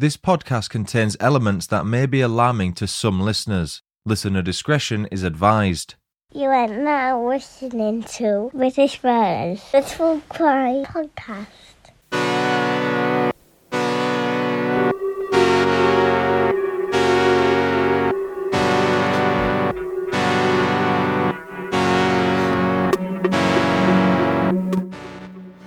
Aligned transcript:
This 0.00 0.16
podcast 0.16 0.70
contains 0.70 1.14
elements 1.20 1.66
that 1.66 1.84
may 1.84 2.06
be 2.06 2.22
alarming 2.22 2.72
to 2.76 2.86
some 2.86 3.20
listeners. 3.20 3.82
Listener 4.06 4.40
discretion 4.40 5.04
is 5.12 5.22
advised. 5.22 5.96
You 6.32 6.48
are 6.48 6.68
now 6.68 7.28
listening 7.28 8.04
to 8.16 8.50
British 8.54 9.04
Murders, 9.04 9.62
the 9.72 9.82
True 9.82 10.22
Crime 10.30 10.86
Podcast. 10.86 11.48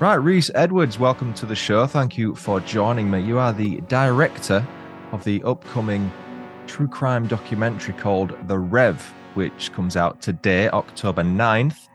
Right, 0.04 0.16
Rhys 0.16 0.52
Edwards, 0.54 1.00
welcome 1.00 1.34
to 1.36 1.46
the 1.46 1.56
show. 1.56 1.88
Thank 1.88 2.18
you 2.18 2.36
for 2.36 2.60
joining 2.60 3.10
me. 3.10 3.22
You 3.22 3.40
are 3.40 3.54
the 3.54 3.80
director 3.88 4.68
of 5.14 5.24
the 5.24 5.42
upcoming 5.44 6.12
true 6.68 6.90
crime 6.90 7.26
documentary 7.26 7.94
called 7.94 8.36
The 8.50 8.60
Rev, 8.60 9.02
which 9.36 9.72
comes 9.72 9.96
out 9.96 10.22
today, 10.22 10.68
October 10.68 11.24
9th. 11.24 11.88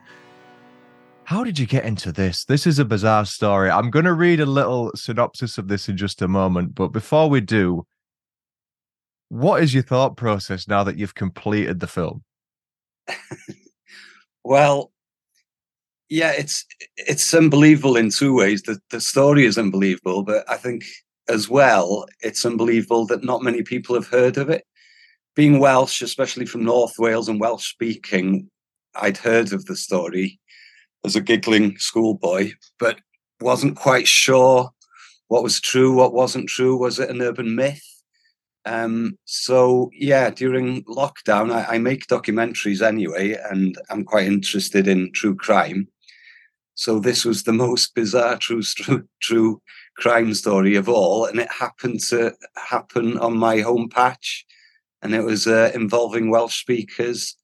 How 1.24 1.45
did 1.45 1.59
you 1.59 1.66
get 1.66 1.84
into 1.84 2.10
this? 2.10 2.46
This 2.46 2.66
is 2.66 2.79
a 2.79 2.87
bizarre 2.87 3.27
story. 3.27 3.68
I'm 3.68 3.91
going 3.91 4.06
to 4.06 4.15
read 4.15 4.40
a 4.40 4.46
little 4.46 4.90
synopsis 4.95 5.59
of 5.59 5.68
this 5.68 5.87
in 5.87 5.98
just 5.98 6.23
a 6.23 6.29
moment, 6.29 6.74
but 6.74 6.88
before 6.88 7.29
we 7.29 7.43
do, 7.43 7.87
what 9.29 9.62
is 9.62 9.74
your 9.74 9.82
thought 9.82 10.16
process 10.16 10.66
now 10.66 10.82
that 10.82 10.96
you've 10.96 11.15
completed 11.15 11.80
the 11.80 11.87
film? 11.87 12.24
well, 14.45 14.93
yeah, 16.08 16.32
it's 16.32 16.64
it's 16.96 17.34
unbelievable 17.34 17.96
in 17.96 18.10
two 18.10 18.34
ways. 18.34 18.62
The 18.62 18.78
the 18.90 19.00
story 19.00 19.44
is 19.44 19.58
unbelievable, 19.58 20.22
but 20.22 20.48
I 20.50 20.56
think 20.56 20.84
as 21.28 21.48
well, 21.48 22.06
it's 22.20 22.46
unbelievable 22.46 23.06
that 23.06 23.24
not 23.24 23.42
many 23.42 23.62
people 23.62 23.94
have 23.94 24.08
heard 24.08 24.38
of 24.38 24.48
it. 24.48 24.64
Being 25.36 25.58
Welsh, 25.58 26.00
especially 26.02 26.46
from 26.46 26.65
North 26.65 26.98
Wales 26.98 27.28
and 27.28 27.38
Welsh 27.38 27.70
speaking, 27.70 28.50
I'd 28.96 29.18
heard 29.18 29.52
of 29.52 29.66
the 29.66 29.76
story 29.76 30.40
as 31.04 31.15
a 31.15 31.20
giggling 31.20 31.78
schoolboy, 31.78 32.52
but 32.78 32.98
wasn't 33.40 33.76
quite 33.76 34.09
sure 34.09 34.70
what 35.28 35.43
was 35.43 35.60
true, 35.60 35.93
what 35.95 36.15
wasn't 36.15 36.48
true. 36.48 36.76
Was 36.76 36.98
it 36.98 37.10
an 37.10 37.22
urban 37.22 37.54
myth? 37.54 37.84
Um, 38.65 39.18
so 39.24 39.90
yeah, 39.95 40.30
during 40.30 40.84
lockdown, 40.84 41.52
I, 41.52 41.74
I, 41.74 41.78
make 41.78 42.06
documentaries 42.06 42.82
anyway, 42.82 43.38
and 43.50 43.78
I'm 43.88 44.04
quite 44.04 44.26
interested 44.26 44.88
in 44.88 45.12
true 45.12 45.34
crime. 45.34 45.88
So 46.79 47.01
this 47.01 47.24
was 47.24 47.43
the 47.43 47.52
most 47.52 47.93
bizarre 47.96 48.38
true 48.38 48.62
true, 48.62 49.02
true 49.21 49.60
crime 49.96 50.32
story 50.32 50.76
of 50.76 50.88
all, 50.88 51.24
and 51.24 51.40
it 51.40 51.51
happened 51.51 51.98
to 52.10 52.32
happen 52.57 53.18
on 53.18 53.37
my 53.37 53.62
home 53.62 53.88
patch, 53.88 54.46
and 55.02 55.12
it 55.12 55.24
was 55.24 55.49
uh, 55.49 55.73
involving 55.74 56.30
Welsh 56.30 56.60
speakers. 56.60 57.34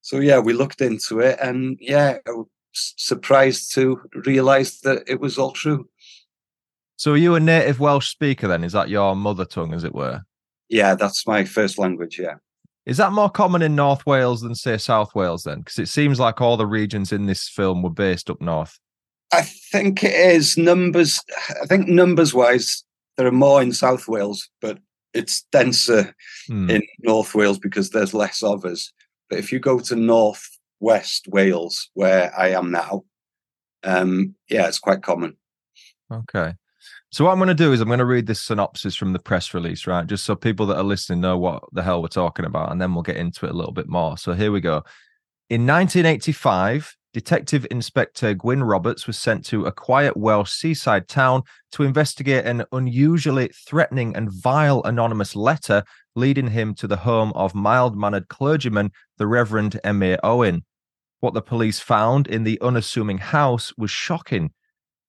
So 0.00 0.20
yeah, 0.20 0.38
we 0.38 0.54
looked 0.54 0.80
into 0.80 1.20
it, 1.20 1.38
and 1.38 1.76
yeah, 1.82 2.16
I 2.26 2.30
was 2.30 2.46
surprised 2.72 3.74
to 3.74 4.00
realise 4.24 4.80
that 4.80 5.02
it 5.06 5.20
was 5.20 5.36
all 5.36 5.52
true. 5.52 5.86
So, 6.96 7.12
are 7.12 7.18
you 7.18 7.34
a 7.34 7.40
native 7.40 7.80
Welsh 7.80 8.08
speaker 8.08 8.48
then? 8.48 8.64
Is 8.64 8.72
that 8.72 8.88
your 8.88 9.14
mother 9.14 9.44
tongue, 9.44 9.74
as 9.74 9.84
it 9.84 9.94
were? 9.94 10.22
Yeah, 10.70 10.94
that's 10.94 11.26
my 11.26 11.44
first 11.44 11.78
language. 11.78 12.18
Yeah. 12.18 12.36
Is 12.88 12.96
that 12.96 13.12
more 13.12 13.28
common 13.28 13.60
in 13.60 13.76
North 13.76 14.06
Wales 14.06 14.40
than 14.40 14.54
say 14.54 14.78
South 14.78 15.14
Wales 15.14 15.42
then? 15.42 15.58
Because 15.58 15.78
it 15.78 15.88
seems 15.88 16.18
like 16.18 16.40
all 16.40 16.56
the 16.56 16.66
regions 16.66 17.12
in 17.12 17.26
this 17.26 17.46
film 17.46 17.82
were 17.82 17.90
based 17.90 18.30
up 18.30 18.40
north. 18.40 18.78
I 19.30 19.42
think 19.42 20.02
it 20.02 20.14
is 20.14 20.56
numbers. 20.56 21.20
I 21.62 21.66
think 21.66 21.86
numbers 21.86 22.32
wise, 22.32 22.82
there 23.18 23.26
are 23.26 23.30
more 23.30 23.60
in 23.60 23.74
South 23.74 24.08
Wales, 24.08 24.48
but 24.62 24.78
it's 25.12 25.42
denser 25.52 26.16
mm. 26.48 26.70
in 26.70 26.82
North 27.00 27.34
Wales 27.34 27.58
because 27.58 27.90
there's 27.90 28.14
less 28.14 28.42
of 28.42 28.64
us. 28.64 28.90
But 29.28 29.38
if 29.38 29.52
you 29.52 29.58
go 29.58 29.80
to 29.80 29.94
North 29.94 30.48
West 30.80 31.28
Wales, 31.28 31.90
where 31.92 32.32
I 32.38 32.52
am 32.52 32.70
now, 32.70 33.04
um, 33.84 34.34
yeah, 34.48 34.66
it's 34.66 34.78
quite 34.78 35.02
common. 35.02 35.36
Okay. 36.10 36.54
So 37.10 37.24
what 37.24 37.32
I'm 37.32 37.38
going 37.38 37.48
to 37.48 37.54
do 37.54 37.72
is 37.72 37.80
I'm 37.80 37.86
going 37.86 38.00
to 38.00 38.04
read 38.04 38.26
this 38.26 38.42
synopsis 38.42 38.94
from 38.94 39.14
the 39.14 39.18
press 39.18 39.54
release, 39.54 39.86
right? 39.86 40.06
Just 40.06 40.24
so 40.24 40.34
people 40.34 40.66
that 40.66 40.76
are 40.76 40.82
listening 40.82 41.20
know 41.20 41.38
what 41.38 41.62
the 41.72 41.82
hell 41.82 42.02
we're 42.02 42.08
talking 42.08 42.44
about, 42.44 42.70
and 42.70 42.80
then 42.80 42.94
we'll 42.94 43.02
get 43.02 43.16
into 43.16 43.46
it 43.46 43.50
a 43.50 43.56
little 43.56 43.72
bit 43.72 43.88
more. 43.88 44.18
So 44.18 44.34
here 44.34 44.52
we 44.52 44.60
go. 44.60 44.84
In 45.48 45.66
1985, 45.66 46.94
Detective 47.14 47.66
Inspector 47.70 48.34
Gwyn 48.34 48.62
Roberts 48.62 49.06
was 49.06 49.18
sent 49.18 49.46
to 49.46 49.64
a 49.64 49.72
quiet 49.72 50.18
Welsh 50.18 50.52
seaside 50.52 51.08
town 51.08 51.44
to 51.72 51.84
investigate 51.84 52.44
an 52.44 52.66
unusually 52.72 53.48
threatening 53.66 54.14
and 54.14 54.30
vile 54.30 54.82
anonymous 54.84 55.34
letter 55.34 55.84
leading 56.14 56.48
him 56.48 56.74
to 56.74 56.86
the 56.86 56.98
home 56.98 57.32
of 57.34 57.54
mild 57.54 57.96
mannered 57.96 58.28
clergyman, 58.28 58.92
the 59.16 59.26
Reverend 59.26 59.80
Emyr 59.82 60.18
Owen. 60.22 60.62
What 61.20 61.32
the 61.32 61.40
police 61.40 61.80
found 61.80 62.26
in 62.26 62.44
the 62.44 62.60
unassuming 62.60 63.18
house 63.18 63.72
was 63.78 63.90
shocking 63.90 64.52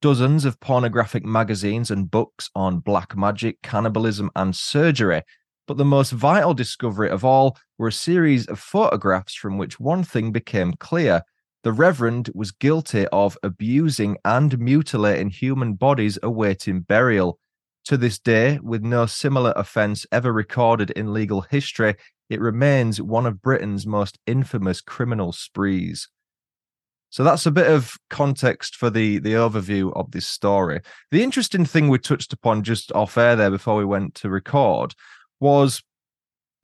dozens 0.02 0.46
of 0.46 0.60
pornographic 0.60 1.26
magazines 1.26 1.92
and 1.92 2.10
books 2.10 2.50
on 2.56 2.80
black 2.80 3.16
magic, 3.16 3.62
cannibalism, 3.62 4.30
and 4.36 4.56
surgery. 4.56 5.24
But 5.68 5.78
the 5.78 5.86
most 5.86 6.12
vital 6.12 6.54
discovery 6.54 7.10
of 7.10 7.24
all 7.24 7.58
were 7.78 7.90
a 7.90 7.94
series 7.94 8.48
of 8.48 8.60
photographs 8.60 9.36
from 9.36 9.58
which 9.58 9.80
one 9.80 10.04
thing 10.04 10.32
became 10.32 10.74
clear. 10.74 11.22
The 11.64 11.74
Reverend 11.74 12.30
was 12.34 12.52
guilty 12.52 13.06
of 13.08 13.38
abusing 13.44 14.18
and 14.24 14.58
mutilating 14.58 15.30
human 15.30 15.74
bodies 15.74 16.18
awaiting 16.24 16.82
burial. 16.82 17.38
To 17.86 17.98
this 17.98 18.20
day, 18.20 18.60
with 18.62 18.84
no 18.84 19.06
similar 19.06 19.54
offence 19.56 20.06
ever 20.12 20.32
recorded 20.32 20.92
in 20.92 21.14
legal 21.14 21.42
history, 21.42 21.96
it 22.30 22.40
remains 22.40 23.02
one 23.02 23.26
of 23.26 23.42
Britain's 23.42 23.86
most 23.86 24.20
infamous 24.26 24.82
criminal 24.82 25.32
sprees. 25.34 26.08
So 27.10 27.24
that's 27.24 27.46
a 27.46 27.52
bit 27.52 27.68
of 27.68 27.94
context 28.10 28.76
for 28.76 28.90
the 28.90 29.20
the 29.20 29.34
overview 29.34 29.92
of 29.96 30.12
this 30.12 30.28
story. 30.28 30.82
The 31.12 31.24
interesting 31.24 31.66
thing 31.66 31.90
we 31.90 31.98
touched 31.98 32.34
upon 32.34 32.64
just 32.64 32.92
off 32.92 33.18
air 33.18 33.36
there 33.36 33.52
before 33.52 33.76
we 33.76 33.86
went 33.86 34.16
to 34.16 34.30
record 34.30 34.94
was 35.40 35.82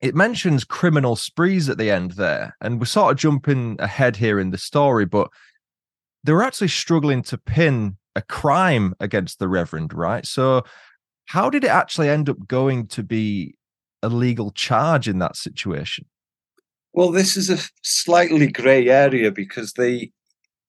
it 0.01 0.13
mentions 0.13 0.63
criminal 0.63 1.15
sprees 1.15 1.67
at 1.67 1.77
the 1.77 1.89
end 1.89 2.11
there, 2.11 2.55
and 2.61 2.79
we're 2.79 2.85
sort 2.85 3.11
of 3.11 3.17
jumping 3.17 3.75
ahead 3.79 4.17
here 4.17 4.39
in 4.39 4.51
the 4.51 4.57
story, 4.57 5.05
but 5.05 5.29
they 6.23 6.31
were 6.31 6.43
actually 6.43 6.67
struggling 6.67 7.23
to 7.23 7.37
pin 7.37 7.97
a 8.15 8.21
crime 8.21 8.93
against 8.99 9.39
the 9.39 9.47
Reverend, 9.47 9.93
right? 9.93 10.25
So 10.25 10.63
how 11.25 11.49
did 11.49 11.63
it 11.63 11.69
actually 11.69 12.09
end 12.09 12.29
up 12.29 12.47
going 12.47 12.87
to 12.87 13.03
be 13.03 13.55
a 14.03 14.09
legal 14.09 14.51
charge 14.51 15.07
in 15.07 15.19
that 15.19 15.35
situation? 15.35 16.05
Well, 16.93 17.11
this 17.11 17.35
is 17.35 17.49
a 17.49 17.57
slightly 17.83 18.47
grey 18.47 18.89
area 18.89 19.31
because 19.31 19.73
they 19.73 20.11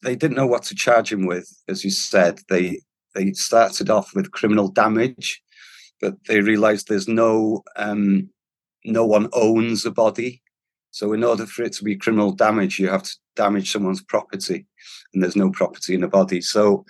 they 0.06 0.14
didn't 0.14 0.36
know 0.36 0.46
what 0.46 0.62
to 0.62 0.74
charge 0.76 1.12
him 1.12 1.26
with. 1.26 1.52
As 1.66 1.82
you 1.84 1.90
said, 1.90 2.38
they 2.48 2.80
they 3.14 3.32
started 3.32 3.90
off 3.90 4.14
with 4.14 4.30
criminal 4.30 4.68
damage, 4.68 5.42
but 6.00 6.14
they 6.28 6.40
realised 6.40 6.86
there's 6.86 7.08
no 7.08 7.64
um, 7.74 8.30
no 8.84 9.04
one 9.04 9.28
owns 9.32 9.84
a 9.84 9.90
body. 9.90 10.42
So 10.92 11.12
in 11.12 11.24
order 11.24 11.44
for 11.44 11.64
it 11.64 11.72
to 11.74 11.84
be 11.84 11.96
criminal 11.96 12.30
damage, 12.30 12.78
you 12.78 12.88
have 12.88 13.02
to 13.02 13.16
damage 13.34 13.72
someone's 13.72 14.02
property, 14.02 14.64
and 15.12 15.22
there's 15.22 15.34
no 15.34 15.50
property 15.50 15.94
in 15.94 16.04
a 16.04 16.08
body. 16.08 16.40
So 16.40 16.84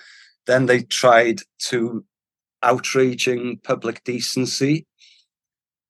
then 0.47 0.67
they 0.67 0.83
tried 0.83 1.41
to 1.71 2.05
outraging 2.63 3.61
public 3.65 4.05
decency, 4.05 4.87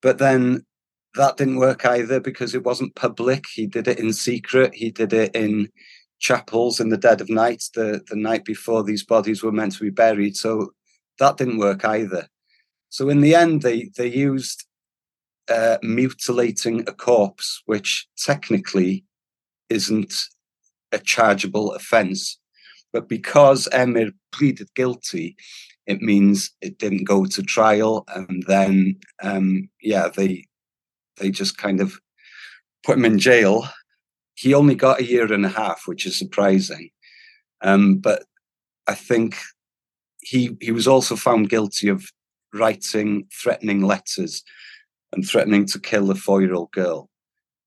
but 0.00 0.19
then 0.19 0.65
that 1.16 1.38
didn't 1.38 1.56
work 1.56 1.84
either 1.84 2.20
because 2.20 2.54
it 2.54 2.62
wasn't 2.62 2.94
public. 2.94 3.47
He 3.53 3.66
did 3.66 3.88
it 3.88 3.98
in 3.98 4.12
secret. 4.12 4.75
He 4.75 4.92
did 4.92 5.12
it 5.12 5.34
in 5.34 5.69
chapels 6.19 6.81
in 6.81 6.88
the 6.88 6.97
dead 6.97 7.21
of 7.21 7.28
night, 7.28 7.65
the, 7.75 8.03
the 8.09 8.16
night 8.16 8.44
before 8.44 8.82
these 8.82 9.04
bodies 9.04 9.43
were 9.43 9.53
meant 9.53 9.72
to 9.72 9.81
be 9.81 9.91
buried. 9.91 10.37
So 10.37 10.72
that 11.19 11.37
didn't 11.37 11.59
work 11.59 11.84
either. 11.84 12.28
So 12.88 13.09
in 13.09 13.21
the 13.21 13.34
end, 13.34 13.62
they, 13.62 13.91
they 13.97 14.06
used 14.06 14.65
uh, 15.48 15.78
mutilating 15.83 16.80
a 16.80 16.92
corpse, 16.92 17.63
which 17.66 18.07
technically 18.16 19.04
isn't 19.68 20.15
a 20.92 20.98
chargeable 20.98 21.72
offence. 21.72 22.39
But 22.92 23.09
because 23.09 23.68
Emyr 23.72 24.13
pleaded 24.33 24.68
guilty, 24.74 25.36
it 25.86 26.01
means 26.01 26.51
it 26.60 26.78
didn't 26.78 27.04
go 27.04 27.27
to 27.27 27.42
trial, 27.42 28.04
and 28.09 28.42
then 28.47 28.98
um, 29.22 29.68
yeah, 29.80 30.09
they 30.09 30.47
they 31.18 31.30
just 31.30 31.59
kind 31.59 31.80
of 31.80 31.98
put 32.84 32.98
him 32.98 33.04
in 33.04 33.18
jail 33.18 33.68
he 34.36 34.54
only 34.54 34.74
got 34.74 35.00
a 35.00 35.04
year 35.04 35.33
and 35.33 35.44
a 35.44 35.48
half, 35.50 35.83
which 35.86 36.06
is 36.06 36.16
surprising. 36.16 36.91
Um, 37.62 37.97
but 37.97 38.24
I 38.86 38.94
think 38.94 39.36
he 40.21 40.56
he 40.60 40.72
was 40.72 40.86
also 40.86 41.16
found 41.16 41.50
guilty 41.50 41.88
of 41.88 42.04
writing 42.54 43.27
threatening 43.42 43.83
letters 43.83 44.42
and 45.12 45.27
threatening 45.27 45.66
to 45.66 45.80
kill 45.80 46.10
a 46.10 46.15
four-year-old 46.15 46.71
girl. 46.72 47.09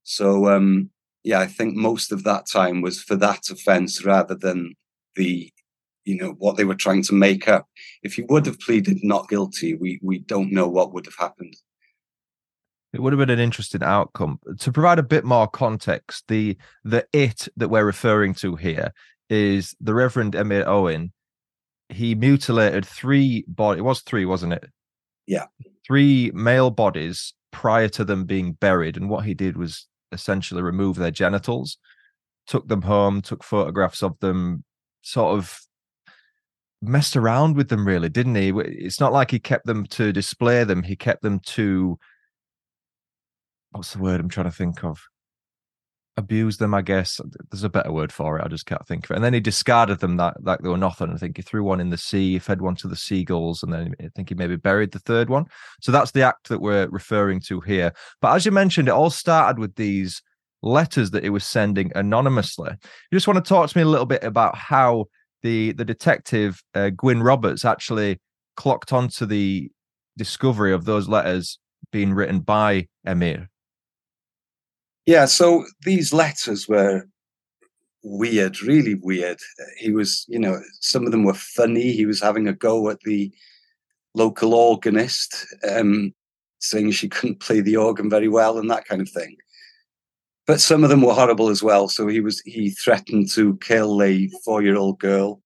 So 0.04 0.48
um, 0.50 0.92
yeah, 1.24 1.40
I 1.40 1.48
think 1.48 1.76
most 1.76 2.12
of 2.12 2.24
that 2.24 2.48
time 2.48 2.82
was 2.82 3.02
for 3.02 3.16
that 3.18 3.50
offence 3.50 4.06
rather 4.06 4.36
than 4.36 4.76
the 5.16 5.52
you 6.06 6.18
know 6.18 6.32
what 6.38 6.56
they 6.56 6.66
were 6.66 6.76
trying 6.76 7.04
to 7.04 7.14
make 7.14 7.48
up. 7.48 7.68
If 8.04 8.14
he 8.14 8.22
would 8.24 8.46
have 8.46 8.60
pleaded 8.60 9.00
not 9.04 9.28
guilty, 9.28 9.74
we 9.74 10.00
we 10.04 10.20
don't 10.20 10.52
know 10.52 10.68
what 10.68 10.94
would 10.94 11.06
have 11.06 11.18
happened. 11.18 11.56
It 12.94 13.02
would 13.02 13.14
have 13.14 13.20
been 13.20 13.30
an 13.30 13.40
interesting 13.40 13.84
outcome. 13.84 14.40
To 14.60 14.72
provide 14.72 15.00
a 15.00 15.04
bit 15.04 15.24
more 15.24 15.48
context, 15.48 16.26
the 16.28 16.58
the 16.84 17.06
it 17.14 17.48
that 17.58 17.70
we're 17.70 17.86
referring 17.86 18.34
to 18.36 18.56
here 18.56 18.92
is 19.30 19.76
the 19.80 19.94
Reverend 19.94 20.34
Emyr 20.34 20.66
Owen. 20.66 21.14
He 21.90 22.16
mutilated 22.16 22.86
three 22.86 23.46
body. 23.48 23.80
It 23.80 23.84
was 23.84 24.02
three, 24.02 24.26
wasn't 24.26 24.54
it? 24.54 24.66
Yeah, 25.28 25.46
three 25.86 26.32
male 26.34 26.72
bodies 26.72 27.34
prior 27.52 27.90
to 27.90 28.04
them 28.04 28.26
being 28.26 28.54
buried, 28.54 28.98
and 28.98 29.10
what 29.10 29.26
he 29.26 29.34
did 29.34 29.56
was 29.56 29.88
essentially 30.12 30.64
remove 30.64 30.96
their 30.96 31.12
genitals, 31.12 31.78
took 32.48 32.68
them 32.68 32.82
home, 32.82 33.22
took 33.22 33.44
photographs 33.44 34.02
of 34.02 34.20
them, 34.20 34.64
sort 35.02 35.38
of 35.38 35.60
messed 36.82 37.16
around 37.18 37.58
with 37.58 37.68
them 37.68 37.86
really 37.86 38.08
didn't 38.08 38.36
he 38.36 38.54
it's 38.58 39.02
not 39.02 39.12
like 39.12 39.32
he 39.32 39.38
kept 39.38 39.66
them 39.66 39.86
to 39.86 40.14
display 40.14 40.64
them 40.64 40.82
he 40.82 40.96
kept 40.96 41.22
them 41.22 41.38
to 41.40 42.00
what's 43.72 43.94
the 43.94 44.00
word 44.00 44.20
i'm 44.20 44.30
trying 44.30 44.50
to 44.50 44.56
think 44.56 44.84
of? 44.84 45.00
Abuse 46.18 46.58
them 46.58 46.74
i 46.74 46.82
guess. 46.82 47.20
There's 47.50 47.64
a 47.64 47.70
better 47.70 47.92
word 47.92 48.12
for 48.12 48.38
it 48.38 48.46
i 48.46 48.48
just 48.48 48.66
can't 48.66 48.86
think 48.88 49.06
of 49.06 49.12
it. 49.12 49.16
And 49.16 49.24
then 49.24 49.34
he 49.34 49.40
discarded 49.40 50.00
them 50.00 50.18
that 50.18 50.44
like 50.44 50.60
they 50.60 50.70
were 50.70 50.78
nothing. 50.78 51.12
I 51.12 51.18
think 51.18 51.38
he 51.38 51.44
threw 51.44 51.64
one 51.64 51.80
in 51.80 51.90
the 51.90 51.98
sea 51.98 52.40
fed 52.40 52.62
one 52.62 52.76
to 52.78 52.88
the 52.88 52.96
seagulls 52.96 53.64
and 53.64 53.72
then 53.72 53.96
i 54.02 54.10
think 54.16 54.30
he 54.30 54.36
maybe 54.36 54.56
buried 54.56 54.92
the 54.92 55.00
third 55.00 55.30
one. 55.30 55.46
So 55.82 55.92
that's 55.92 56.12
the 56.12 56.24
act 56.24 56.50
that 56.50 56.62
we're 56.62 56.88
referring 56.88 57.40
to 57.48 57.62
here. 57.62 57.94
But 58.22 58.36
as 58.36 58.46
you 58.46 58.52
mentioned 58.52 58.88
it 58.88 58.92
all 58.92 59.10
started 59.10 59.60
with 59.60 59.76
these 59.76 60.22
letters 60.62 61.12
that 61.12 61.24
he 61.24 61.30
was 61.30 61.46
sending 61.46 61.92
anonymously. 61.96 62.72
You 62.72 63.16
just 63.16 63.28
want 63.28 63.44
to 63.44 63.48
talk 63.48 63.70
to 63.70 63.78
me 63.78 63.84
a 63.84 63.88
little 63.88 64.06
bit 64.06 64.24
about 64.24 64.58
how 64.58 65.06
the 65.42 65.72
the 65.74 65.86
detective 65.86 66.62
uh, 66.76 66.90
Gwyn 66.90 67.24
Roberts 67.24 67.66
actually 67.66 68.20
clocked 68.56 68.92
onto 68.92 69.26
the 69.26 69.72
discovery 70.18 70.74
of 70.74 70.86
those 70.86 71.08
letters 71.08 71.60
being 71.92 72.14
written 72.14 72.40
by 72.40 72.88
Emyr. 73.08 73.48
Yeah, 75.10 75.26
so 75.26 75.66
these 75.86 76.14
letters 76.14 76.68
were 76.68 77.08
weird, 78.04 78.62
really 78.62 78.94
weird. 78.94 79.40
He 79.80 79.92
was, 79.92 80.24
you 80.28 80.38
know, 80.38 80.62
some 80.82 81.04
of 81.04 81.12
them 81.12 81.24
were 81.24 81.34
funny. 81.34 81.94
He 81.94 82.06
was 82.06 82.22
having 82.22 82.48
a 82.48 82.54
go 82.54 82.92
at 82.92 83.00
the 83.00 83.32
local 84.14 84.54
organist, 84.54 85.48
um, 85.68 86.14
saying 86.60 86.92
she 86.92 87.10
couldn't 87.16 87.40
play 87.40 87.60
the 87.60 87.76
organ 87.76 88.08
very 88.08 88.28
well 88.28 88.60
and 88.60 88.70
that 88.70 88.86
kind 88.86 89.02
of 89.02 89.10
thing 89.10 89.36
but 90.46 90.62
some 90.62 90.84
of 90.84 90.92
them 90.92 91.02
were 91.02 91.14
horrible 91.14 91.50
as 91.50 91.62
well. 91.62 91.88
So 91.88 92.08
he 92.08 92.22
was 92.22 92.42
he 92.42 92.72
threatened 92.72 93.30
to 93.34 93.58
kill 93.58 94.02
a 94.02 94.28
four 94.44 94.64
year 94.64 94.78
old 94.78 95.00
girl. 95.00 95.42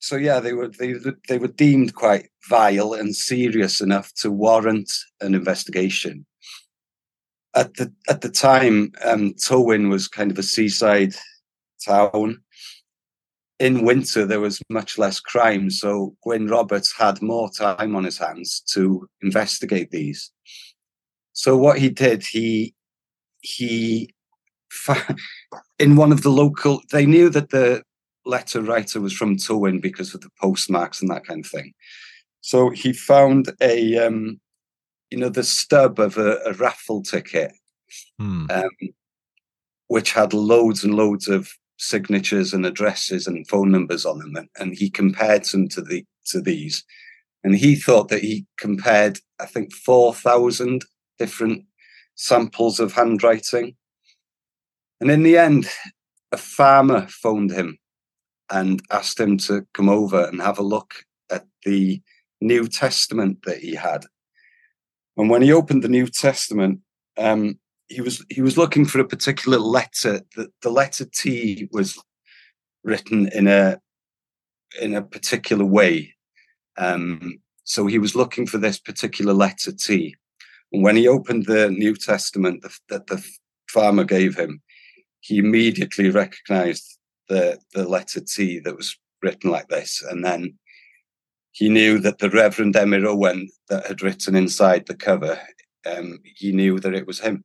So 0.00 0.16
yeah, 0.16 0.38
they 0.38 0.52
were 0.52 0.68
they 0.68 0.94
they 1.28 1.38
were 1.38 1.48
deemed 1.48 1.94
quite 1.94 2.28
vile 2.46 2.92
and 2.92 3.16
serious 3.16 3.80
enough 3.80 4.12
to 4.20 4.30
warrant 4.30 4.92
an 5.22 5.34
investigation. 5.34 6.26
At 7.58 7.74
the 7.74 7.92
at 8.08 8.20
the 8.20 8.28
time, 8.30 8.92
um, 9.04 9.34
Tywyn 9.34 9.90
was 9.90 10.06
kind 10.06 10.30
of 10.30 10.38
a 10.38 10.42
seaside 10.42 11.14
town. 11.84 12.42
In 13.58 13.84
winter, 13.84 14.24
there 14.24 14.44
was 14.46 14.62
much 14.70 14.98
less 14.98 15.18
crime, 15.18 15.68
so 15.68 16.14
Gwyn 16.22 16.46
Roberts 16.46 16.90
had 16.96 17.20
more 17.20 17.50
time 17.50 17.96
on 17.96 18.04
his 18.04 18.18
hands 18.18 18.62
to 18.72 19.08
investigate 19.20 19.90
these. 19.90 20.30
So 21.32 21.56
what 21.56 21.78
he 21.78 21.88
did, 21.90 22.22
he 22.24 22.74
he 23.40 24.14
in 25.78 25.96
one 25.96 26.12
of 26.12 26.22
the 26.22 26.30
local, 26.30 26.80
they 26.92 27.06
knew 27.06 27.28
that 27.30 27.50
the 27.50 27.82
letter 28.24 28.62
writer 28.62 29.00
was 29.00 29.12
from 29.12 29.36
Tywyn 29.36 29.80
because 29.80 30.14
of 30.14 30.20
the 30.20 30.30
postmarks 30.40 31.00
and 31.00 31.10
that 31.10 31.26
kind 31.26 31.44
of 31.44 31.50
thing. 31.50 31.72
So 32.40 32.70
he 32.70 32.92
found 32.92 33.52
a, 33.60 33.98
um, 33.98 34.40
you 35.10 35.18
know, 35.18 35.28
the 35.28 35.44
stub 35.44 35.98
of 35.98 36.18
a, 36.18 36.38
a 36.44 36.52
raffle 36.54 37.02
ticket, 37.02 37.52
hmm. 38.18 38.46
um, 38.50 38.70
which 39.88 40.12
had 40.12 40.32
loads 40.32 40.84
and 40.84 40.94
loads 40.94 41.28
of 41.28 41.50
signatures 41.78 42.52
and 42.52 42.66
addresses 42.66 43.26
and 43.26 43.48
phone 43.48 43.70
numbers 43.70 44.04
on 44.04 44.18
them, 44.18 44.36
and, 44.36 44.48
and 44.58 44.74
he 44.74 44.90
compared 44.90 45.44
them 45.44 45.68
to 45.68 45.80
the 45.80 46.04
to 46.26 46.40
these, 46.40 46.84
and 47.44 47.56
he 47.56 47.74
thought 47.74 48.08
that 48.08 48.22
he 48.22 48.46
compared, 48.58 49.18
I 49.40 49.46
think, 49.46 49.72
four 49.72 50.14
thousand 50.14 50.84
different 51.18 51.64
samples 52.14 52.80
of 52.80 52.92
handwriting 52.92 53.76
and 55.00 55.10
in 55.10 55.22
the 55.22 55.38
end, 55.38 55.68
a 56.32 56.36
farmer 56.36 57.06
phoned 57.08 57.52
him 57.52 57.78
and 58.50 58.82
asked 58.90 59.20
him 59.20 59.38
to 59.38 59.66
come 59.74 59.88
over 59.88 60.24
and 60.24 60.40
have 60.40 60.58
a 60.58 60.62
look 60.62 60.94
at 61.30 61.46
the 61.64 62.02
New 62.40 62.66
Testament 62.66 63.38
that 63.44 63.58
he 63.58 63.74
had. 63.74 64.06
And 65.18 65.28
when 65.28 65.42
he 65.42 65.52
opened 65.52 65.82
the 65.82 65.88
New 65.88 66.06
Testament, 66.06 66.80
um, 67.18 67.58
he 67.88 68.00
was 68.00 68.24
he 68.30 68.40
was 68.40 68.56
looking 68.56 68.84
for 68.84 69.00
a 69.00 69.08
particular 69.08 69.58
letter. 69.58 70.20
The, 70.36 70.48
the 70.62 70.70
letter 70.70 71.04
T 71.04 71.68
was 71.72 71.98
written 72.84 73.28
in 73.28 73.48
a 73.48 73.80
in 74.80 74.94
a 74.94 75.02
particular 75.02 75.64
way. 75.64 76.14
Um, 76.76 77.40
so 77.64 77.86
he 77.86 77.98
was 77.98 78.14
looking 78.14 78.46
for 78.46 78.58
this 78.58 78.78
particular 78.78 79.34
letter 79.34 79.72
T. 79.72 80.14
And 80.72 80.82
when 80.82 80.96
he 80.96 81.08
opened 81.08 81.46
the 81.46 81.70
New 81.70 81.96
Testament 81.96 82.64
that 82.88 83.06
the, 83.08 83.24
farmer 83.68 84.04
gave 84.04 84.34
him, 84.34 84.62
he 85.20 85.36
immediately 85.36 86.08
recognized 86.08 86.98
the, 87.28 87.58
the 87.74 87.86
letter 87.86 88.20
T 88.20 88.60
that 88.60 88.74
was 88.74 88.96
written 89.22 89.50
like 89.50 89.68
this. 89.68 90.02
And 90.02 90.24
then 90.24 90.58
he 91.58 91.68
knew 91.68 91.98
that 91.98 92.18
the 92.18 92.30
Reverend 92.30 92.76
Emyr 92.76 93.04
Owen 93.04 93.48
that 93.68 93.84
had 93.84 94.00
written 94.00 94.36
inside 94.36 94.86
the 94.86 94.94
cover, 94.94 95.40
um, 95.84 96.20
he 96.36 96.52
knew 96.52 96.78
that 96.78 96.94
it 96.94 97.04
was 97.04 97.18
him. 97.18 97.44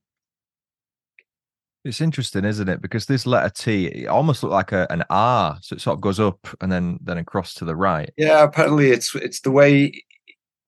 It's 1.83 2.00
interesting, 2.00 2.45
isn't 2.45 2.69
it? 2.69 2.80
Because 2.80 3.07
this 3.07 3.25
letter 3.25 3.50
T 3.50 3.88
it 3.88 4.07
almost 4.07 4.44
looked 4.44 4.54
like 4.54 4.71
a, 4.71 4.86
an 4.92 5.04
R, 5.10 5.57
so 5.62 5.75
it 5.75 5.81
sort 5.81 5.95
of 5.95 6.01
goes 6.01 6.19
up 6.19 6.48
and 6.62 6.71
then 6.71 7.00
then 7.01 7.18
across 7.18 7.56
to 7.56 7.65
the 7.65 7.75
right. 7.75 8.12
Yeah, 8.15 8.44
apparently 8.44 8.92
it's 8.92 9.15
it's 9.15 9.42
the 9.42 9.51
way 9.51 10.04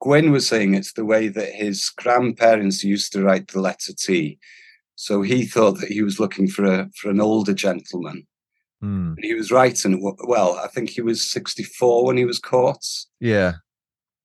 Gwyn 0.02 0.32
was 0.32 0.48
saying. 0.48 0.74
It's 0.74 0.94
the 0.94 1.06
way 1.06 1.28
that 1.28 1.54
his 1.54 1.92
grandparents 1.92 2.84
used 2.84 3.14
to 3.14 3.24
write 3.24 3.50
the 3.50 3.62
letter 3.62 3.94
T. 3.94 4.40
So 4.96 5.22
he 5.22 5.46
thought 5.46 5.80
that 5.82 5.92
he 5.92 6.02
was 6.02 6.20
looking 6.20 6.48
for 6.48 6.66
a 6.66 6.90
for 6.96 7.12
an 7.12 7.22
older 7.22 7.54
gentleman. 7.54 8.26
Mm. 8.86 9.16
He 9.20 9.34
was 9.34 9.52
right, 9.52 9.84
and 9.84 10.00
well, 10.28 10.60
I 10.64 10.68
think 10.68 10.90
he 10.90 11.02
was 11.02 11.26
sixty 11.26 11.64
four 11.64 12.06
when 12.06 12.18
he 12.18 12.26
was 12.26 12.38
caught. 12.40 12.86
Yeah. 13.20 13.54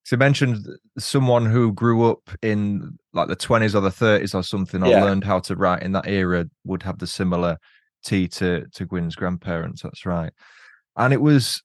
So 0.05 0.17
you 0.17 0.19
mentioned 0.19 0.67
someone 0.99 1.47
who 1.47 1.73
grew 1.73 2.11
up 2.11 2.31
in 2.43 2.99
like 3.13 3.29
the 3.29 3.37
twenties 3.37 3.75
or 3.75 3.81
the 3.81 3.91
thirties 3.91 4.35
or 4.35 4.43
something, 4.43 4.83
or 4.83 4.89
yeah. 4.89 5.05
learned 5.05 5.25
how 5.25 5.39
to 5.41 5.57
write 5.57 5.83
in 5.83 5.93
that 5.93 6.07
era, 6.07 6.47
would 6.65 6.83
have 6.83 6.99
the 6.99 7.07
similar 7.07 7.57
T 8.05 8.29
to 8.29 8.67
to 8.75 8.85
Gwyn's 8.85 9.17
grandparents. 9.17 9.83
That's 9.83 10.05
right. 10.05 10.33
And 10.97 11.13
it 11.13 11.23
was 11.23 11.63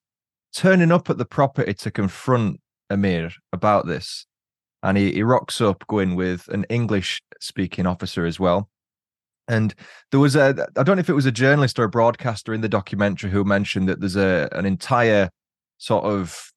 turning 0.53 0.91
up 0.91 1.09
at 1.09 1.17
the 1.17 1.25
property 1.25 1.73
to 1.73 1.91
confront 1.91 2.61
Emyr 2.89 3.33
about 3.51 3.87
this. 3.87 4.25
And 4.83 4.97
he, 4.97 5.11
he 5.11 5.23
rocks 5.23 5.59
up 5.59 5.83
Gwyn 5.87 6.15
with 6.15 6.47
an 6.49 6.65
English 6.69 7.21
speaking 7.41 7.87
officer 7.87 8.25
as 8.25 8.39
well. 8.39 8.69
And 9.47 9.75
there 10.11 10.19
was 10.19 10.35
a, 10.35 10.67
I 10.77 10.83
don't 10.83 10.95
know 10.95 11.01
if 11.01 11.09
it 11.09 11.13
was 11.13 11.25
a 11.25 11.31
journalist 11.31 11.77
or 11.77 11.83
a 11.83 11.89
broadcaster 11.89 12.53
in 12.53 12.61
the 12.61 12.69
documentary 12.69 13.29
who 13.29 13.43
mentioned 13.43 13.87
that 13.89 13.99
there's 13.99 14.15
a 14.15 14.49
an 14.51 14.65
entire 14.65 15.29
sort 15.77 16.05
of 16.05 16.51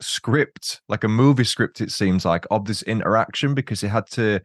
script, 0.00 0.80
like 0.88 1.04
a 1.04 1.08
movie 1.08 1.44
script, 1.44 1.80
it 1.80 1.90
seems 1.90 2.24
like, 2.24 2.46
of 2.50 2.66
this 2.66 2.82
interaction 2.82 3.54
because 3.54 3.80
he 3.80 3.88
had 3.88 4.06
to 4.08 4.40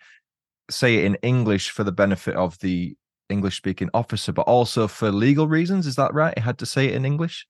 say 0.70 0.98
it 0.98 1.06
in 1.06 1.16
English 1.16 1.72
for 1.72 1.84
the 1.84 1.92
benefit 1.92 2.36
of 2.36 2.58
the 2.60 2.96
English 3.30 3.58
speaking 3.58 3.90
officer, 3.94 4.32
but 4.32 4.44
also 4.44 4.88
for 4.88 5.12
legal 5.12 5.48
reasons. 5.48 5.86
Is 5.86 5.96
that 5.96 6.14
right? 6.14 6.38
He 6.38 6.44
had 6.44 6.58
to 6.60 6.66
say 6.66 6.88
it 6.88 6.96
in 6.96 7.06
English? 7.06 7.48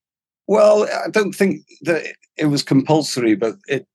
Well, 0.47 0.83
I 1.05 1.09
don't 1.09 1.33
think 1.33 1.65
that 1.81 2.15
it 2.37 2.45
was 2.47 2.63
compulsory, 2.63 3.35
but 3.35 3.55
it 3.67 3.87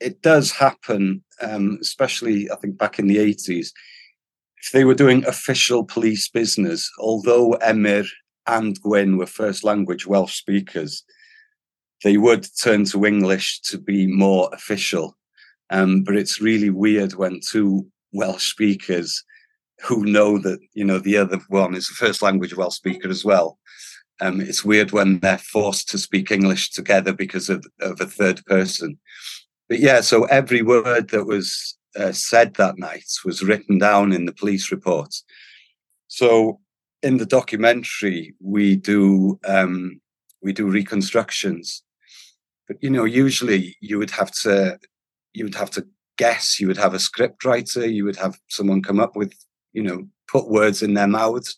it 0.00 0.22
does 0.22 0.50
happen, 0.50 1.22
um, 1.42 1.78
especially 1.80 2.50
I 2.50 2.56
think 2.56 2.78
back 2.78 2.98
in 2.98 3.06
the 3.06 3.16
80s 3.16 3.70
if 4.62 4.72
they 4.72 4.84
were 4.84 4.94
doing 4.94 5.24
official 5.26 5.84
police 5.84 6.28
business, 6.28 6.90
although 6.98 7.52
Emyr 7.62 8.06
and 8.46 8.80
Gwyn 8.80 9.16
were 9.16 9.26
first 9.26 9.64
language 9.64 10.06
Welsh 10.06 10.36
speakers, 10.36 11.04
they 12.04 12.16
would 12.16 12.46
turn 12.60 12.84
to 12.86 13.04
English 13.04 13.60
to 13.62 13.78
be 13.78 14.06
more 14.06 14.48
official. 14.52 15.16
Um, 15.70 16.02
but 16.02 16.16
it's 16.16 16.40
really 16.40 16.70
weird 16.70 17.14
when 17.14 17.40
two 17.46 17.86
Welsh 18.12 18.50
speakers 18.50 19.22
who 19.82 20.04
know 20.04 20.38
that 20.38 20.58
you 20.72 20.84
know 20.84 20.98
the 20.98 21.16
other 21.16 21.38
one 21.48 21.74
is 21.74 21.88
a 21.90 21.94
first 21.94 22.22
language 22.22 22.56
Welsh 22.56 22.76
speaker 22.76 23.08
as 23.08 23.24
well. 23.24 23.58
Um, 24.20 24.40
it's 24.40 24.64
weird 24.64 24.90
when 24.90 25.20
they're 25.20 25.38
forced 25.38 25.88
to 25.90 25.98
speak 25.98 26.32
English 26.32 26.70
together 26.70 27.12
because 27.12 27.48
of, 27.48 27.64
of 27.80 28.00
a 28.00 28.06
third 28.06 28.44
person. 28.46 28.98
But 29.68 29.78
yeah, 29.78 30.00
so 30.00 30.24
every 30.24 30.62
word 30.62 31.10
that 31.10 31.26
was 31.26 31.77
uh, 31.98 32.12
said 32.12 32.54
that 32.54 32.78
night 32.78 33.10
was 33.24 33.42
written 33.42 33.78
down 33.78 34.12
in 34.12 34.24
the 34.24 34.32
police 34.32 34.70
report. 34.70 35.14
So 36.06 36.60
in 37.02 37.18
the 37.18 37.26
documentary, 37.26 38.34
we 38.40 38.76
do 38.76 39.38
um, 39.46 40.00
we 40.42 40.52
do 40.52 40.66
reconstructions, 40.66 41.82
But 42.66 42.76
you 42.80 42.90
know, 42.90 43.04
usually 43.04 43.76
you 43.80 43.98
would 43.98 44.10
have 44.12 44.30
to 44.42 44.78
you 45.32 45.44
would 45.44 45.54
have 45.56 45.70
to 45.72 45.86
guess. 46.16 46.60
You 46.60 46.68
would 46.68 46.76
have 46.76 46.94
a 46.94 46.98
script 46.98 47.44
writer. 47.44 47.86
You 47.86 48.04
would 48.04 48.16
have 48.16 48.38
someone 48.48 48.82
come 48.82 49.00
up 49.00 49.16
with 49.16 49.34
you 49.72 49.82
know 49.82 50.08
put 50.28 50.48
words 50.48 50.82
in 50.82 50.94
their 50.94 51.08
mouths. 51.08 51.56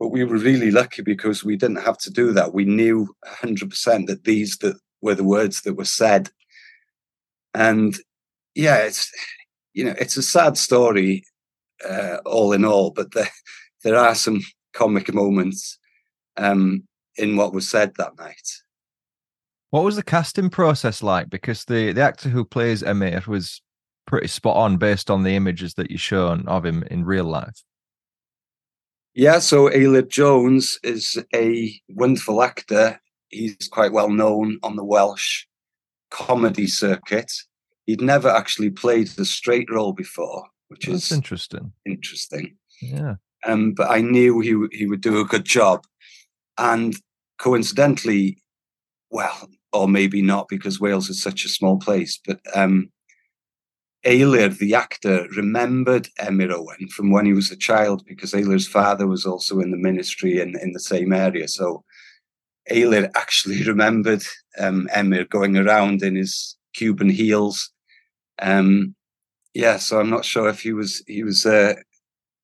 But 0.00 0.08
we 0.08 0.22
were 0.22 0.38
really 0.38 0.70
lucky 0.70 1.02
because 1.02 1.44
we 1.44 1.56
didn't 1.56 1.82
have 1.82 1.98
to 1.98 2.10
do 2.10 2.32
that. 2.32 2.54
We 2.54 2.64
knew 2.64 3.08
100% 3.42 4.06
that 4.06 4.22
these 4.22 4.56
that 4.58 4.76
were 5.02 5.16
the 5.16 5.24
words 5.24 5.62
that 5.62 5.74
were 5.74 5.84
said. 5.84 6.30
And 7.52 7.98
yeah, 8.54 8.76
it's 8.76 9.10
you 9.74 9.84
know 9.84 9.94
it's 9.98 10.16
a 10.16 10.22
sad 10.22 10.56
story 10.56 11.24
uh, 11.88 12.18
all 12.24 12.52
in 12.52 12.64
all, 12.64 12.90
but 12.90 13.12
there 13.12 13.30
there 13.84 13.96
are 13.96 14.14
some 14.14 14.40
comic 14.74 15.12
moments 15.12 15.78
um, 16.36 16.84
in 17.16 17.36
what 17.36 17.52
was 17.52 17.68
said 17.68 17.92
that 17.96 18.16
night. 18.18 18.48
What 19.70 19.84
was 19.84 19.96
the 19.96 20.02
casting 20.02 20.50
process 20.50 21.02
like? 21.02 21.30
Because 21.30 21.64
the 21.64 21.92
the 21.92 22.02
actor 22.02 22.28
who 22.28 22.44
plays 22.44 22.82
Emyr 22.82 23.26
was 23.26 23.62
pretty 24.06 24.28
spot 24.28 24.56
on 24.56 24.78
based 24.78 25.10
on 25.10 25.22
the 25.22 25.36
images 25.36 25.74
that 25.74 25.90
you've 25.90 26.00
shown 26.00 26.46
of 26.48 26.64
him 26.64 26.82
in 26.84 27.04
real 27.04 27.26
life. 27.26 27.62
Yeah, 29.14 29.40
so 29.40 29.68
Eilir 29.68 30.08
Jones 30.08 30.78
is 30.82 31.22
a 31.34 31.74
wonderful 31.88 32.42
actor. 32.42 33.00
He's 33.28 33.68
quite 33.70 33.92
well 33.92 34.10
known 34.10 34.58
on 34.62 34.76
the 34.76 34.84
Welsh 34.84 35.44
comedy 36.10 36.66
circuit. 36.66 37.30
He'd 37.88 38.02
never 38.02 38.28
actually 38.28 38.68
played 38.68 39.06
the 39.08 39.24
straight 39.24 39.70
role 39.70 39.94
before, 39.94 40.44
which 40.68 40.84
That's 40.84 41.10
is 41.10 41.12
interesting. 41.12 41.72
interesting. 41.86 42.58
Yeah. 42.82 43.14
Um, 43.46 43.72
but 43.72 43.90
I 43.90 44.02
knew 44.02 44.40
he 44.40 44.50
w- 44.50 44.68
he 44.70 44.84
would 44.86 45.00
do 45.00 45.20
a 45.20 45.24
good 45.24 45.46
job, 45.46 45.86
and 46.58 46.94
coincidentally, 47.38 48.42
well, 49.10 49.48
or 49.72 49.88
maybe 49.88 50.20
not 50.20 50.48
because 50.48 50.78
Wales 50.78 51.08
is 51.08 51.22
such 51.22 51.46
a 51.46 51.48
small 51.48 51.78
place, 51.78 52.20
but 52.26 52.40
um, 52.54 52.92
the 54.04 54.74
actor, 54.76 55.26
remembered 55.34 56.08
Emyr 56.20 56.52
Owen 56.52 56.88
from 56.94 57.10
when 57.10 57.24
he 57.24 57.32
was 57.32 57.50
a 57.50 57.56
child 57.56 58.04
because 58.06 58.32
Eilir's 58.32 58.68
father 58.68 59.06
was 59.06 59.24
also 59.24 59.60
in 59.60 59.70
the 59.70 59.78
ministry 59.78 60.42
in, 60.42 60.58
in 60.60 60.72
the 60.72 60.80
same 60.80 61.14
area. 61.14 61.48
So 61.48 61.84
Eilir 62.70 63.10
actually 63.14 63.64
remembered 63.66 64.24
um, 64.58 64.90
Emyr 64.94 65.26
going 65.26 65.56
around 65.56 66.02
in 66.02 66.16
his 66.16 66.58
Cuban 66.74 67.08
heels. 67.08 67.72
Um, 68.40 68.94
yeah, 69.54 69.78
so 69.78 69.98
I'm 70.00 70.10
not 70.10 70.24
sure 70.24 70.48
if 70.48 70.60
he 70.60 70.72
was 70.72 71.02
he 71.06 71.22
was 71.24 71.44
uh, 71.46 71.74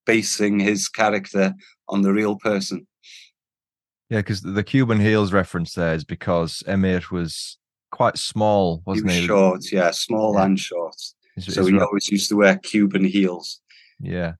basing 0.06 0.58
his 0.58 0.88
character 0.88 1.54
on 1.88 2.02
the 2.02 2.12
real 2.12 2.36
person. 2.36 2.86
Yeah, 4.10 4.18
because 4.18 4.42
the 4.42 4.62
Cuban 4.64 5.00
heels 5.00 5.32
reference 5.32 5.74
there 5.74 5.94
is 5.94 6.04
because 6.04 6.62
Emyr 6.66 7.10
was 7.10 7.58
quite 7.90 8.18
small, 8.18 8.78
He 8.78 8.82
wasn't 8.86 9.06
was 9.06 9.14
he? 9.16 9.26
short, 9.26 9.72
yeah, 9.72 9.90
small 9.92 10.34
Yeah. 10.34 10.44
and 10.44 10.58
short. 10.60 10.96
So 11.38 11.64
he 11.64 11.72
re- 11.72 11.80
always 11.80 12.08
used 12.08 12.28
to 12.28 12.36
wear 12.36 12.56
Cuban 12.58 13.04
heels. 13.04 13.60
Yeah. 14.00 14.34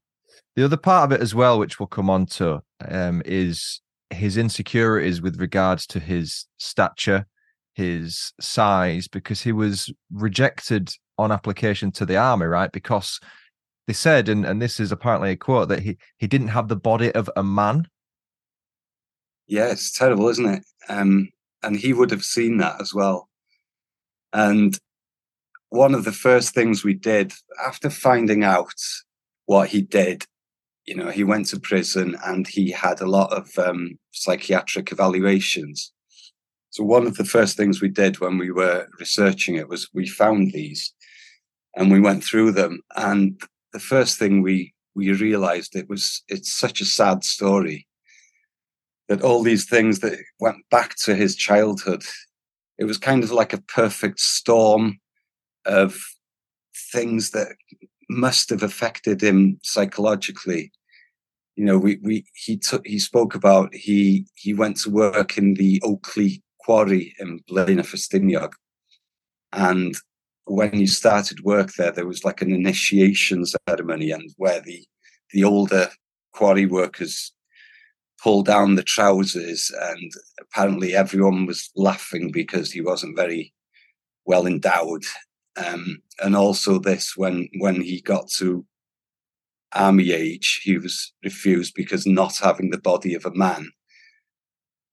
The 0.57 0.65
other 0.65 0.77
part 0.77 1.11
of 1.11 1.13
it 1.19 1.23
as 1.23 1.35
well, 1.35 1.59
which 1.59 1.81
we'll 1.81 1.89
come 1.89 2.09
on 2.11 2.27
to, 2.27 2.63
um, 2.89 3.23
is 3.25 3.81
his 4.11 4.37
insecurities 4.37 5.21
with 5.21 5.41
regards 5.41 5.87
to 5.89 5.99
his 5.99 6.47
stature, 6.59 7.27
his 7.75 8.33
size, 8.41 9.09
because 9.09 9.43
he 9.43 9.51
was 9.51 9.93
rejected 10.13 10.93
on 11.19 11.33
application 11.33 11.91
to 11.93 12.07
the 12.07 12.17
army, 12.17 12.47
right? 12.47 12.73
Because 12.73 13.21
they 13.87 13.93
said, 13.93 14.29
and, 14.29 14.45
and 14.45 14.61
this 14.61 14.81
is 14.81 14.93
apparently 14.93 15.31
a 15.31 15.37
quote, 15.37 15.69
that 15.69 15.81
he, 15.81 15.99
he 16.19 16.27
didn't 16.27 16.49
have 16.49 16.69
the 16.69 16.77
body 16.77 17.13
of 17.13 17.31
a 17.37 17.43
man. 17.43 17.89
Yeah, 19.47 19.71
it's 19.71 19.93
terrible, 19.93 20.29
isn't 20.29 20.47
it? 20.47 20.65
Um, 20.89 21.29
and 21.63 21.77
he 21.77 21.93
would 21.93 22.11
have 22.11 22.25
seen 22.25 22.59
that 22.59 22.81
as 22.81 22.95
well. 22.95 23.29
And 24.33 24.79
one 25.69 25.95
of 25.95 26.05
the 26.05 26.13
first 26.13 26.55
things 26.55 26.85
we 26.85 26.95
did 26.95 27.33
after 27.65 27.91
finding 27.91 28.45
out 28.45 28.75
what 29.47 29.69
he 29.69 29.83
did, 29.83 30.25
you 30.87 30.95
know, 30.95 31.11
he 31.11 31.25
went 31.25 31.47
to 31.49 31.61
prison 31.61 32.17
and 32.25 32.47
he 32.47 32.71
had 32.71 33.01
a 33.01 33.07
lot 33.07 33.33
of 33.33 33.51
um, 33.59 33.99
psychiatric 34.13 34.93
evaluations. 34.93 35.93
So 36.71 36.85
one 36.85 37.07
of 37.07 37.17
the 37.17 37.25
first 37.25 37.57
things 37.57 37.81
we 37.81 37.89
did 37.89 38.21
when 38.21 38.39
we 38.39 38.51
were 38.51 38.89
researching 38.99 39.57
it 39.57 39.69
was 39.69 39.89
we 39.93 40.07
found 40.07 40.53
these 40.53 40.93
and 41.77 41.91
we 41.91 42.01
went 42.01 42.25
through 42.25 42.53
them. 42.53 42.81
And 42.97 43.41
the 43.73 43.81
first 43.81 44.19
thing 44.19 44.43
we 44.43 44.73
we 44.95 45.13
realized 45.13 45.75
it 45.75 45.89
was 45.89 46.23
it's 46.29 46.53
such 46.53 46.81
a 46.81 46.85
sad 46.85 47.25
story 47.25 47.87
that 49.09 49.23
all 49.23 49.43
these 49.43 49.67
things 49.69 50.01
that 50.01 50.19
went 50.41 50.59
back 50.71 50.95
to 50.97 51.15
his 51.15 51.37
childhood, 51.37 52.03
it 52.79 52.85
was 52.85 52.97
kind 52.97 53.23
of 53.23 53.31
like 53.31 53.53
a 53.53 53.63
perfect 53.63 54.21
storm 54.21 54.99
of 55.67 55.99
things 56.93 57.31
that 57.31 57.49
must 58.09 58.51
have 58.51 58.63
affected 58.63 59.23
him 59.23 59.59
psychologically. 59.63 60.73
You 61.57 61.65
know, 61.65 61.79
we, 61.79 61.99
we 62.03 62.25
he 62.35 62.57
took 62.57 62.87
he 62.87 62.99
spoke 62.99 63.35
about 63.35 63.75
he 63.75 64.27
he 64.35 64.55
went 64.55 64.77
to 64.79 64.91
work 64.91 65.39
in 65.39 65.55
the 65.55 65.81
Oakeley 65.81 66.43
quarry 66.59 67.15
in 67.19 67.41
Blaenau 67.49 67.85
Ffestiniog. 67.85 68.53
And 69.53 69.95
when 70.47 70.73
he 70.73 70.87
started 70.87 71.41
work 71.41 71.73
there, 71.75 71.91
there 71.91 72.07
was 72.07 72.25
like 72.25 72.43
an 72.43 72.53
initiation 72.53 73.45
ceremony 73.69 74.11
and 74.11 74.31
where 74.37 74.61
the 74.61 74.85
the 75.33 75.45
older 75.45 75.89
quarry 76.33 76.67
workers 76.67 77.33
pulled 78.23 78.47
down 78.47 78.75
the 78.75 78.83
trousers 78.83 79.71
and 79.91 80.13
apparently 80.41 80.95
everyone 80.95 81.47
was 81.47 81.71
laughing 81.77 82.31
because 82.31 82.71
he 82.71 82.81
wasn't 82.81 83.17
very 83.17 83.53
well 84.25 84.47
endowed. 84.47 85.05
Um, 85.57 85.99
and 86.21 86.35
also 86.35 86.79
this 86.79 87.17
when 87.17 87.49
when 87.59 87.81
he 87.81 88.01
got 88.01 88.29
to 88.39 88.65
army 89.73 90.13
age 90.13 90.61
he 90.63 90.79
was 90.79 91.13
refused 91.25 91.75
because 91.75 92.07
not 92.07 92.37
having 92.37 92.71
the 92.71 92.79
body 92.79 93.15
of 93.15 93.25
a 93.25 93.35
man. 93.35 93.71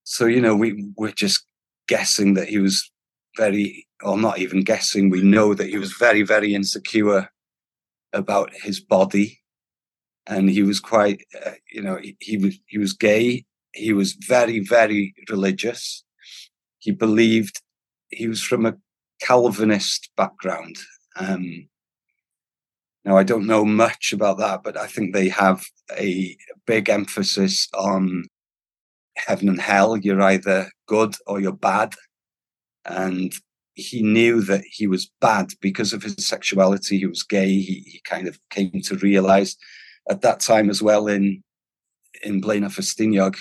So 0.04 0.26
you 0.26 0.42
know 0.42 0.56
we 0.56 0.90
we're 0.98 1.12
just 1.12 1.46
guessing 1.88 2.36
that 2.36 2.48
he 2.48 2.60
was 2.60 2.91
very 3.38 3.88
or 4.04 4.18
not 4.18 4.40
even 4.40 4.64
guessing 4.64 5.10
we 5.10 5.22
know 5.22 5.54
that 5.54 5.70
he 5.70 5.78
was 5.78 5.94
very 5.94 6.24
very 6.24 6.54
insecure 6.54 7.30
about 8.14 8.52
his 8.54 8.80
body. 8.80 9.40
And 10.28 10.50
he 10.50 10.64
was 10.64 10.80
quite 10.80 11.24
uh, 11.46 11.52
you 11.72 11.82
know 11.82 11.98
he, 11.98 12.16
he 12.20 12.38
was 12.38 12.60
he 12.68 12.78
was 12.78 12.94
gay. 12.94 13.46
He 13.74 13.94
was 13.94 14.14
very 14.14 14.60
very 14.60 15.14
religious. 15.30 16.04
He 16.80 16.92
believed 16.92 17.62
he 18.10 18.28
was 18.28 18.42
from 18.42 18.66
a 18.66 18.78
calvinist 19.22 20.10
background. 20.18 20.78
Um 21.16 21.68
now 23.04 23.18
i 23.18 23.24
don't 23.24 23.48
know 23.48 23.66
much 23.66 24.14
about 24.14 24.38
that 24.38 24.62
but 24.62 24.78
i 24.78 24.86
think 24.86 25.12
they 25.12 25.28
have 25.28 25.66
a 25.98 26.38
big 26.68 26.88
emphasis 26.88 27.68
on 27.74 28.26
heaven 29.16 29.50
and 29.50 29.62
hell. 29.62 29.98
You're 29.98 30.22
either 30.22 30.72
good 30.88 31.16
or 31.28 31.40
you're 31.40 31.54
bad 31.54 31.94
and 32.86 33.34
he 33.74 34.02
knew 34.02 34.42
that 34.42 34.64
he 34.70 34.86
was 34.86 35.12
bad 35.22 35.54
because 35.62 35.94
of 35.94 36.04
his 36.04 36.16
sexuality 36.28 37.00
he 37.00 37.06
was 37.06 37.24
gay 37.24 37.48
he, 37.48 37.84
he 37.86 38.02
kind 38.04 38.28
of 38.28 38.38
came 38.50 38.82
to 38.84 38.98
realize 38.98 39.56
at 40.10 40.22
that 40.22 40.40
time 40.40 40.70
as 40.70 40.82
well 40.82 41.08
in 41.08 41.42
in 42.24 42.42
Blaenau 42.42 42.68
Ffestiniog, 42.68 43.38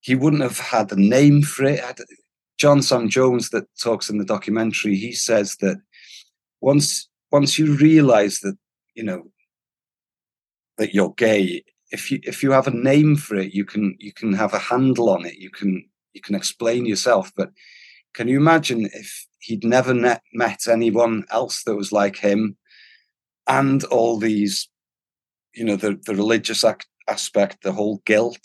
he 0.00 0.14
wouldn't 0.14 0.42
have 0.42 0.58
had 0.58 0.92
a 0.92 1.00
name 1.00 1.42
for 1.42 1.64
it. 1.64 1.82
John 2.58 2.82
Sam 2.82 3.08
Jones 3.08 3.50
that 3.50 3.64
talks 3.80 4.10
in 4.10 4.18
the 4.18 4.24
documentary, 4.24 4.96
he 4.96 5.12
says 5.12 5.56
that 5.56 5.78
once 6.60 7.08
once 7.30 7.58
you 7.58 7.74
realize 7.76 8.40
that 8.40 8.56
you 8.94 9.02
know 9.02 9.24
that 10.78 10.94
you're 10.94 11.14
gay, 11.14 11.62
if 11.90 12.10
you 12.10 12.20
if 12.22 12.42
you 12.42 12.50
have 12.52 12.66
a 12.66 12.72
name 12.72 13.16
for 13.16 13.36
it, 13.36 13.54
you 13.54 13.64
can 13.64 13.96
you 13.98 14.12
can 14.12 14.32
have 14.32 14.54
a 14.54 14.58
handle 14.58 15.08
on 15.08 15.24
it. 15.24 15.36
You 15.36 15.50
can 15.50 15.84
you 16.14 16.20
can 16.20 16.34
explain 16.34 16.86
yourself. 16.86 17.32
But 17.36 17.50
can 18.18 18.26
you 18.26 18.36
imagine 18.36 18.90
if 18.92 19.28
he'd 19.38 19.62
never 19.62 19.94
met, 19.94 20.22
met 20.34 20.66
anyone 20.66 21.22
else 21.30 21.62
that 21.62 21.76
was 21.76 21.92
like 21.92 22.16
him, 22.16 22.56
and 23.46 23.84
all 23.84 24.18
these 24.18 24.68
you 25.54 25.64
know 25.64 25.76
the 25.76 25.96
the 26.04 26.16
religious 26.16 26.64
aspect 27.08 27.62
the 27.62 27.72
whole 27.72 28.02
guilt 28.04 28.44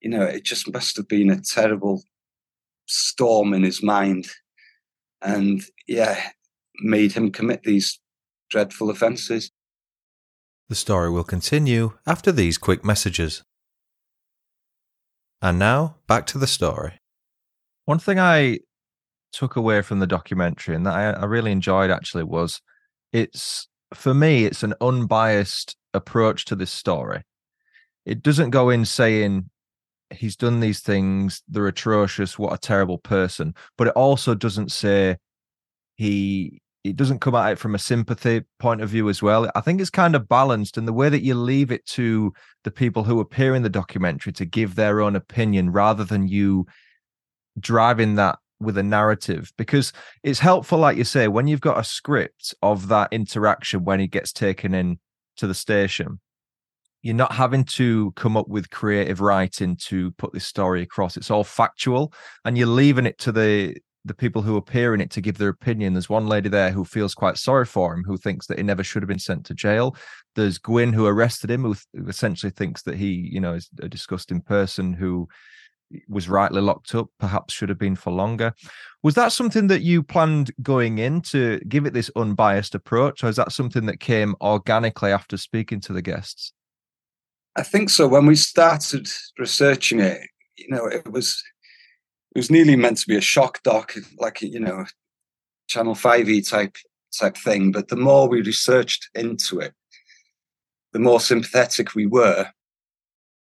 you 0.00 0.08
know 0.08 0.22
it 0.22 0.44
just 0.44 0.72
must 0.72 0.96
have 0.96 1.06
been 1.08 1.30
a 1.30 1.40
terrible 1.40 2.02
storm 2.86 3.52
in 3.52 3.62
his 3.62 3.82
mind 3.82 4.28
and 5.22 5.62
yeah 5.86 6.30
made 6.80 7.12
him 7.12 7.30
commit 7.30 7.62
these 7.64 8.00
dreadful 8.50 8.90
offenses 8.90 9.50
The 10.68 10.74
story 10.74 11.10
will 11.10 11.24
continue 11.24 11.92
after 12.06 12.32
these 12.32 12.58
quick 12.58 12.84
messages. 12.84 13.44
And 15.40 15.58
now, 15.60 15.96
back 16.08 16.26
to 16.26 16.38
the 16.38 16.48
story. 16.48 16.98
One 17.84 18.00
thing 18.00 18.18
I 18.18 18.58
took 19.36 19.56
away 19.56 19.82
from 19.82 19.98
the 19.98 20.06
documentary 20.06 20.74
and 20.74 20.86
that 20.86 20.94
I, 20.94 21.10
I 21.10 21.24
really 21.26 21.52
enjoyed 21.52 21.90
actually 21.90 22.24
was 22.24 22.62
it's 23.12 23.68
for 23.94 24.14
me, 24.14 24.44
it's 24.44 24.62
an 24.62 24.74
unbiased 24.80 25.76
approach 25.94 26.46
to 26.46 26.56
this 26.56 26.72
story. 26.72 27.22
It 28.04 28.22
doesn't 28.22 28.50
go 28.50 28.70
in 28.70 28.84
saying 28.84 29.50
he's 30.10 30.36
done 30.36 30.60
these 30.60 30.80
things, 30.80 31.42
they're 31.48 31.66
atrocious, 31.66 32.38
what 32.38 32.52
a 32.52 32.58
terrible 32.58 32.98
person. 32.98 33.54
But 33.76 33.88
it 33.88 33.94
also 33.94 34.34
doesn't 34.34 34.72
say 34.72 35.16
he 35.96 36.60
it 36.84 36.96
doesn't 36.96 37.18
come 37.18 37.34
at 37.34 37.52
it 37.52 37.58
from 37.58 37.74
a 37.74 37.80
sympathy 37.80 38.42
point 38.60 38.80
of 38.80 38.88
view 38.88 39.08
as 39.08 39.20
well. 39.20 39.50
I 39.56 39.60
think 39.60 39.80
it's 39.80 39.90
kind 39.90 40.14
of 40.14 40.28
balanced 40.28 40.78
and 40.78 40.86
the 40.86 40.92
way 40.92 41.08
that 41.08 41.22
you 41.22 41.34
leave 41.34 41.72
it 41.72 41.84
to 41.86 42.32
the 42.62 42.70
people 42.70 43.02
who 43.02 43.18
appear 43.18 43.56
in 43.56 43.64
the 43.64 43.68
documentary 43.68 44.32
to 44.34 44.44
give 44.44 44.76
their 44.76 45.00
own 45.00 45.16
opinion 45.16 45.72
rather 45.72 46.04
than 46.04 46.28
you 46.28 46.64
driving 47.58 48.14
that 48.14 48.38
with 48.60 48.78
a 48.78 48.82
narrative 48.82 49.52
because 49.58 49.92
it's 50.22 50.38
helpful 50.38 50.78
like 50.78 50.96
you 50.96 51.04
say 51.04 51.28
when 51.28 51.46
you've 51.46 51.60
got 51.60 51.78
a 51.78 51.84
script 51.84 52.54
of 52.62 52.88
that 52.88 53.12
interaction 53.12 53.84
when 53.84 54.00
he 54.00 54.06
gets 54.06 54.32
taken 54.32 54.74
in 54.74 54.98
to 55.36 55.46
the 55.46 55.54
station 55.54 56.20
you're 57.06 57.14
not 57.14 57.32
having 57.32 57.62
to 57.62 58.10
come 58.16 58.36
up 58.36 58.48
with 58.48 58.70
creative 58.70 59.20
writing 59.20 59.76
to 59.76 60.10
put 60.12 60.32
this 60.32 60.44
story 60.44 60.82
across. 60.82 61.16
It's 61.16 61.30
all 61.30 61.44
factual 61.44 62.12
and 62.44 62.58
you're 62.58 62.66
leaving 62.66 63.06
it 63.06 63.16
to 63.18 63.30
the 63.30 63.76
the 64.04 64.14
people 64.14 64.42
who 64.42 64.56
appear 64.56 64.92
in 64.92 65.00
it 65.00 65.10
to 65.10 65.20
give 65.20 65.38
their 65.38 65.48
opinion. 65.48 65.92
There's 65.92 66.08
one 66.08 66.26
lady 66.26 66.48
there 66.48 66.72
who 66.72 66.84
feels 66.84 67.14
quite 67.14 67.36
sorry 67.36 67.64
for 67.64 67.94
him 67.94 68.02
who 68.04 68.16
thinks 68.16 68.46
that 68.46 68.58
he 68.58 68.64
never 68.64 68.82
should 68.82 69.02
have 69.02 69.08
been 69.08 69.20
sent 69.20 69.46
to 69.46 69.54
jail. 69.54 69.96
There's 70.34 70.58
gwyn 70.58 70.92
who 70.92 71.06
arrested 71.06 71.48
him 71.48 71.62
who, 71.62 71.76
who 71.92 72.08
essentially 72.08 72.50
thinks 72.50 72.82
that 72.82 72.96
he 72.96 73.28
you 73.32 73.40
know 73.40 73.54
is 73.54 73.68
a 73.80 73.88
disgusting 73.88 74.40
person 74.40 74.92
who 74.92 75.28
was 76.08 76.28
rightly 76.28 76.60
locked 76.60 76.94
up, 76.94 77.08
perhaps 77.18 77.54
should 77.54 77.68
have 77.68 77.78
been 77.78 77.96
for 77.96 78.12
longer. 78.12 78.52
Was 79.02 79.14
that 79.14 79.32
something 79.32 79.68
that 79.68 79.82
you 79.82 80.02
planned 80.02 80.50
going 80.62 80.98
in 80.98 81.20
to 81.22 81.60
give 81.68 81.86
it 81.86 81.94
this 81.94 82.10
unbiased 82.16 82.74
approach, 82.74 83.22
or 83.22 83.28
is 83.28 83.36
that 83.36 83.52
something 83.52 83.86
that 83.86 84.00
came 84.00 84.34
organically 84.40 85.12
after 85.12 85.36
speaking 85.36 85.80
to 85.80 85.92
the 85.92 86.02
guests? 86.02 86.52
I 87.56 87.62
think 87.62 87.90
so. 87.90 88.06
When 88.06 88.26
we 88.26 88.34
started 88.34 89.08
researching 89.38 90.00
it, 90.00 90.20
you 90.56 90.68
know, 90.68 90.86
it 90.86 91.10
was 91.10 91.42
it 92.34 92.38
was 92.38 92.50
nearly 92.50 92.76
meant 92.76 92.98
to 92.98 93.08
be 93.08 93.16
a 93.16 93.20
shock 93.20 93.62
doc, 93.62 93.94
like 94.18 94.42
you 94.42 94.60
know, 94.60 94.84
Channel 95.68 95.94
Five 95.94 96.28
E 96.28 96.42
type 96.42 96.76
type 97.18 97.36
thing. 97.36 97.72
But 97.72 97.88
the 97.88 97.96
more 97.96 98.28
we 98.28 98.42
researched 98.42 99.08
into 99.14 99.60
it, 99.60 99.72
the 100.92 100.98
more 100.98 101.20
sympathetic 101.20 101.94
we 101.94 102.06
were. 102.06 102.50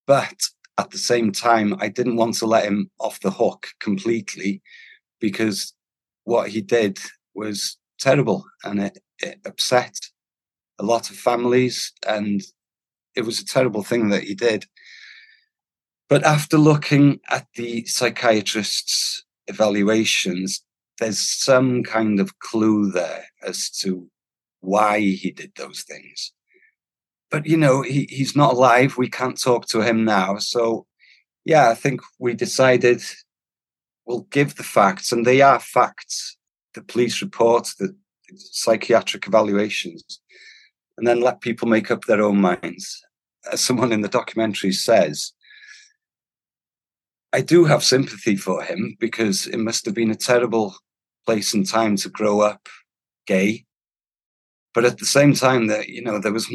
But 0.08 0.42
at 0.82 0.92
the 0.92 0.98
same 0.98 1.32
time, 1.32 1.76
I 1.80 1.88
didn't 1.90 2.18
want 2.18 2.36
to 2.38 2.48
let 2.48 2.66
him 2.66 2.90
off 3.00 3.20
the 3.20 3.32
hook 3.32 3.68
completely 3.80 4.62
because 5.20 5.74
what 6.24 6.50
he 6.50 6.62
did 6.62 7.00
was 7.36 7.78
terrible 8.00 8.44
and 8.64 8.82
it, 8.82 8.98
it 9.20 9.40
upset 9.46 9.96
a 10.80 10.84
lot 10.84 11.12
of 11.12 11.16
families 11.16 11.94
and 12.08 12.42
it 13.16 13.22
was 13.22 13.40
a 13.40 13.46
terrible 13.46 13.84
thing 13.84 14.10
that 14.10 14.24
he 14.24 14.34
did. 14.34 14.66
But 16.10 16.24
after 16.24 16.58
looking 16.58 17.20
at 17.30 17.48
the 17.56 17.86
psychiatrist's 17.86 19.24
evaluations, 19.48 20.64
there's 21.00 21.20
some 21.20 21.84
kind 21.84 22.20
of 22.20 22.40
clue 22.40 22.92
there 22.92 23.26
as 23.48 23.70
to 23.82 24.10
why 24.62 25.00
he 25.00 25.32
did 25.32 25.52
those 25.56 25.84
things 25.84 26.34
but 27.32 27.48
you 27.48 27.58
know 27.58 27.82
he, 27.82 28.08
he's 28.10 28.36
not 28.36 28.54
alive. 28.54 28.98
We 28.98 29.10
can't 29.10 29.42
talk 29.42 29.66
to 29.68 29.82
him 29.82 30.06
now. 30.06 30.38
So 30.38 30.86
yeah 31.44 31.70
i 31.70 31.74
think 31.74 32.02
we 32.20 32.34
decided 32.36 33.02
we'll 34.06 34.28
give 34.30 34.56
the 34.56 34.64
facts 34.64 35.12
and 35.12 35.26
they 35.26 35.42
are 35.42 35.60
facts. 35.60 36.38
The 36.74 36.84
police 36.84 37.22
reports 37.22 37.76
the 37.76 37.96
psychiatric 38.36 39.28
evaluations 39.28 40.22
and 40.98 41.06
then 41.08 41.20
let 41.22 41.42
people 41.42 41.68
make 41.68 41.92
up 41.92 42.06
their 42.06 42.22
own 42.22 42.40
minds. 42.40 43.02
As 43.52 43.62
someone 43.62 43.92
in 43.92 44.02
the 44.02 44.08
documentary 44.08 44.72
says 44.72 45.34
i 47.34 47.42
do 47.42 47.64
have 47.64 47.84
sympathy 47.84 48.36
for 48.36 48.62
him 48.62 48.96
because 49.00 49.48
it 49.48 49.58
must 49.58 49.86
have 49.86 49.96
been 49.96 50.12
a 50.12 50.26
terrible 50.32 50.76
place 51.26 51.54
and 51.54 51.68
time 51.68 51.96
to 51.96 52.10
grow 52.10 52.42
up 52.42 52.68
gay. 53.26 53.66
But 54.74 54.86
at 54.86 54.98
the 55.00 55.06
same 55.06 55.34
time 55.34 55.68
that 55.68 55.88
you 55.90 56.02
know 56.04 56.20
there 56.20 56.34
was 56.34 56.48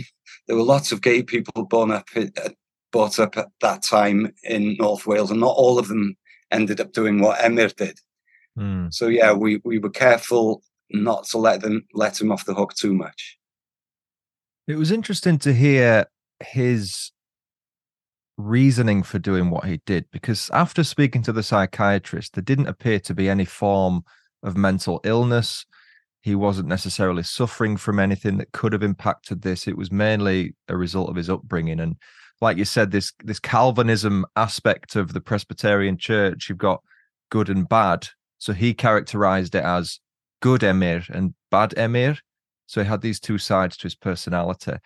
there 0.46 0.56
were 0.56 0.62
lots 0.62 0.92
of 0.92 1.02
gay 1.02 1.22
people 1.22 1.64
born 1.64 1.90
up 1.90 2.08
uh, 2.16 2.50
brought 2.92 3.18
up 3.18 3.36
at 3.36 3.48
that 3.60 3.82
time 3.82 4.32
in 4.44 4.76
North 4.78 5.06
Wales, 5.06 5.30
and 5.30 5.40
not 5.40 5.54
all 5.56 5.78
of 5.78 5.88
them 5.88 6.16
ended 6.50 6.80
up 6.80 6.92
doing 6.92 7.20
what 7.20 7.38
Emyr 7.40 7.74
did. 7.74 7.98
Mm. 8.58 8.92
So 8.92 9.08
yeah, 9.08 9.32
we 9.32 9.60
we 9.64 9.78
were 9.78 9.90
careful 9.90 10.62
not 10.90 11.24
to 11.26 11.38
let 11.38 11.60
them 11.60 11.84
let 11.94 12.20
him 12.20 12.32
off 12.32 12.46
the 12.46 12.54
hook 12.54 12.74
too 12.74 12.94
much. 12.94 13.38
It 14.66 14.76
was 14.76 14.90
interesting 14.90 15.38
to 15.38 15.52
hear 15.52 16.06
his 16.42 17.12
reasoning 18.36 19.02
for 19.02 19.18
doing 19.18 19.48
what 19.50 19.64
he 19.64 19.80
did 19.86 20.04
because 20.10 20.50
after 20.52 20.84
speaking 20.84 21.22
to 21.22 21.32
the 21.32 21.42
psychiatrist, 21.42 22.34
there 22.34 22.42
didn't 22.42 22.66
appear 22.66 23.00
to 23.00 23.14
be 23.14 23.28
any 23.28 23.44
form 23.44 24.04
of 24.42 24.56
mental 24.56 25.00
illness 25.04 25.64
he 26.26 26.34
wasn't 26.34 26.66
necessarily 26.66 27.22
suffering 27.22 27.76
from 27.76 28.00
anything 28.00 28.36
that 28.36 28.50
could 28.50 28.72
have 28.72 28.82
impacted 28.82 29.42
this. 29.42 29.68
It 29.68 29.76
was 29.76 29.92
mainly 29.92 30.56
a 30.66 30.76
result 30.76 31.08
of 31.08 31.14
his 31.14 31.30
upbringing. 31.30 31.78
And 31.78 31.94
like 32.40 32.56
you 32.56 32.64
said, 32.64 32.90
this 32.90 33.12
this 33.22 33.38
Calvinism 33.38 34.26
aspect 34.34 34.96
of 34.96 35.12
the 35.12 35.20
Presbyterian 35.20 35.96
Church, 35.96 36.48
you've 36.48 36.58
got 36.58 36.82
good 37.30 37.48
and 37.48 37.68
bad. 37.68 38.08
So 38.38 38.52
he 38.52 38.74
characterized 38.74 39.54
it 39.54 39.62
as 39.62 40.00
good 40.42 40.62
Emyr 40.62 41.08
and 41.10 41.32
bad 41.52 41.70
Emyr. 41.76 42.18
So 42.66 42.82
he 42.82 42.88
had 42.88 43.02
these 43.02 43.20
two 43.20 43.38
sides 43.38 43.76
to 43.76 43.84
his 43.84 43.94
personality. 43.94 44.78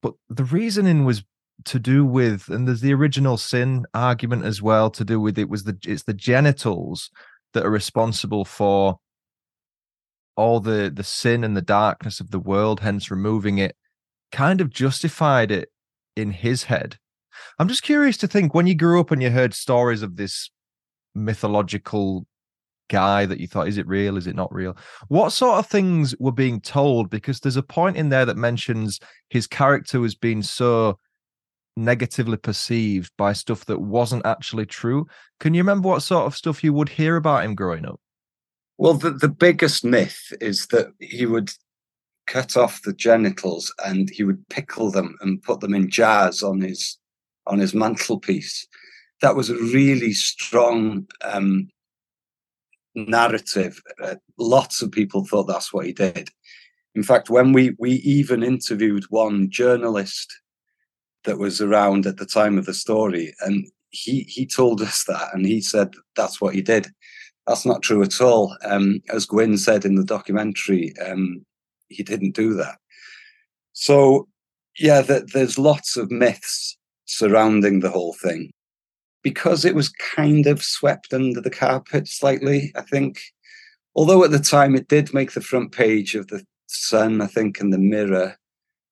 But 0.00 0.14
the 0.30 0.44
reasoning 0.44 1.04
was 1.04 1.22
to 1.66 1.78
do 1.78 2.06
with, 2.06 2.48
and 2.48 2.66
there's 2.66 2.80
the 2.80 2.94
original 2.94 3.36
sin 3.36 3.84
argument 3.92 4.46
as 4.46 4.62
well, 4.62 4.88
to 4.92 5.04
do 5.04 5.20
with 5.20 5.38
it 5.38 5.50
was 5.50 5.64
the 5.64 5.76
it's 5.86 6.04
the 6.04 6.14
genitals 6.14 7.10
that 7.52 7.66
are 7.66 7.70
responsible 7.70 8.46
for 8.46 8.98
all 10.40 10.60
the 10.60 10.90
the 10.92 11.04
sin 11.04 11.44
and 11.44 11.56
the 11.56 11.62
darkness 11.62 12.18
of 12.20 12.30
the 12.30 12.40
world, 12.40 12.80
hence 12.80 13.10
removing 13.10 13.58
it, 13.58 13.76
kind 14.32 14.60
of 14.60 14.70
justified 14.70 15.50
it 15.50 15.68
in 16.16 16.32
his 16.32 16.64
head. 16.64 16.96
I'm 17.58 17.68
just 17.68 17.82
curious 17.82 18.16
to 18.18 18.26
think 18.26 18.54
when 18.54 18.66
you 18.66 18.74
grew 18.74 19.00
up 19.00 19.10
and 19.10 19.22
you 19.22 19.30
heard 19.30 19.54
stories 19.54 20.02
of 20.02 20.16
this 20.16 20.50
mythological 21.14 22.26
guy 22.88 23.26
that 23.26 23.38
you 23.38 23.46
thought, 23.46 23.68
is 23.68 23.78
it 23.78 23.86
real? 23.86 24.16
Is 24.16 24.26
it 24.26 24.34
not 24.34 24.52
real? 24.52 24.76
What 25.08 25.30
sort 25.30 25.58
of 25.58 25.66
things 25.66 26.14
were 26.18 26.32
being 26.32 26.60
told? 26.60 27.10
Because 27.10 27.40
there's 27.40 27.56
a 27.56 27.62
point 27.62 27.96
in 27.96 28.08
there 28.08 28.26
that 28.26 28.36
mentions 28.36 28.98
his 29.28 29.46
character 29.46 30.00
was 30.00 30.14
being 30.14 30.42
so 30.42 30.98
negatively 31.76 32.36
perceived 32.36 33.12
by 33.16 33.32
stuff 33.32 33.64
that 33.66 33.80
wasn't 33.80 34.26
actually 34.26 34.66
true. 34.66 35.06
Can 35.38 35.54
you 35.54 35.60
remember 35.60 35.88
what 35.88 36.02
sort 36.02 36.26
of 36.26 36.36
stuff 36.36 36.64
you 36.64 36.72
would 36.72 36.88
hear 36.88 37.16
about 37.16 37.44
him 37.44 37.54
growing 37.54 37.86
up? 37.86 38.00
Well, 38.80 38.94
the, 38.94 39.10
the 39.10 39.28
biggest 39.28 39.84
myth 39.84 40.32
is 40.40 40.68
that 40.68 40.94
he 41.00 41.26
would 41.26 41.50
cut 42.26 42.56
off 42.56 42.80
the 42.80 42.94
genitals 42.94 43.70
and 43.84 44.08
he 44.08 44.24
would 44.24 44.48
pickle 44.48 44.90
them 44.90 45.18
and 45.20 45.42
put 45.42 45.60
them 45.60 45.74
in 45.74 45.90
jars 45.90 46.42
on 46.42 46.62
his 46.62 46.96
on 47.46 47.58
his 47.58 47.74
mantelpiece. 47.74 48.66
That 49.20 49.36
was 49.36 49.50
a 49.50 49.54
really 49.56 50.14
strong 50.14 51.06
um, 51.20 51.68
narrative. 52.94 53.82
Uh, 54.02 54.14
lots 54.38 54.80
of 54.80 54.90
people 54.90 55.26
thought 55.26 55.44
that's 55.44 55.74
what 55.74 55.84
he 55.84 55.92
did. 55.92 56.30
In 56.94 57.02
fact, 57.02 57.28
when 57.28 57.52
we 57.52 57.76
we 57.78 57.96
even 57.96 58.42
interviewed 58.42 59.04
one 59.10 59.50
journalist 59.50 60.32
that 61.24 61.38
was 61.38 61.60
around 61.60 62.06
at 62.06 62.16
the 62.16 62.24
time 62.24 62.56
of 62.56 62.64
the 62.64 62.72
story, 62.72 63.34
and 63.42 63.66
he 63.90 64.22
he 64.22 64.46
told 64.46 64.80
us 64.80 65.04
that, 65.04 65.34
and 65.34 65.44
he 65.44 65.60
said 65.60 65.92
that's 66.16 66.40
what 66.40 66.54
he 66.54 66.62
did 66.62 66.90
that's 67.50 67.66
not 67.66 67.82
true 67.82 68.00
at 68.04 68.20
all. 68.20 68.56
Um, 68.64 69.02
as 69.12 69.26
Gwyn 69.26 69.58
said 69.58 69.84
in 69.84 69.96
the 69.96 70.04
documentary, 70.04 70.94
um, 71.04 71.44
he 71.88 72.04
didn't 72.04 72.36
do 72.36 72.54
that. 72.54 72.78
So, 73.72 74.28
yeah, 74.78 75.02
th- 75.02 75.32
there's 75.32 75.58
lots 75.58 75.96
of 75.96 76.12
myths 76.12 76.78
surrounding 77.06 77.80
the 77.80 77.90
whole 77.90 78.14
thing 78.22 78.52
because 79.24 79.64
it 79.64 79.74
was 79.74 79.92
kind 80.14 80.46
of 80.46 80.62
swept 80.62 81.12
under 81.12 81.40
the 81.40 81.50
carpet 81.50 82.06
slightly, 82.06 82.72
I 82.76 82.82
think. 82.82 83.20
Although 83.96 84.22
at 84.22 84.30
the 84.30 84.38
time 84.38 84.76
it 84.76 84.86
did 84.86 85.12
make 85.12 85.32
the 85.32 85.40
front 85.40 85.72
page 85.72 86.14
of 86.14 86.28
the 86.28 86.44
Sun, 86.68 87.20
I 87.20 87.26
think, 87.26 87.58
and 87.58 87.72
the 87.72 87.78
Mirror, 87.78 88.36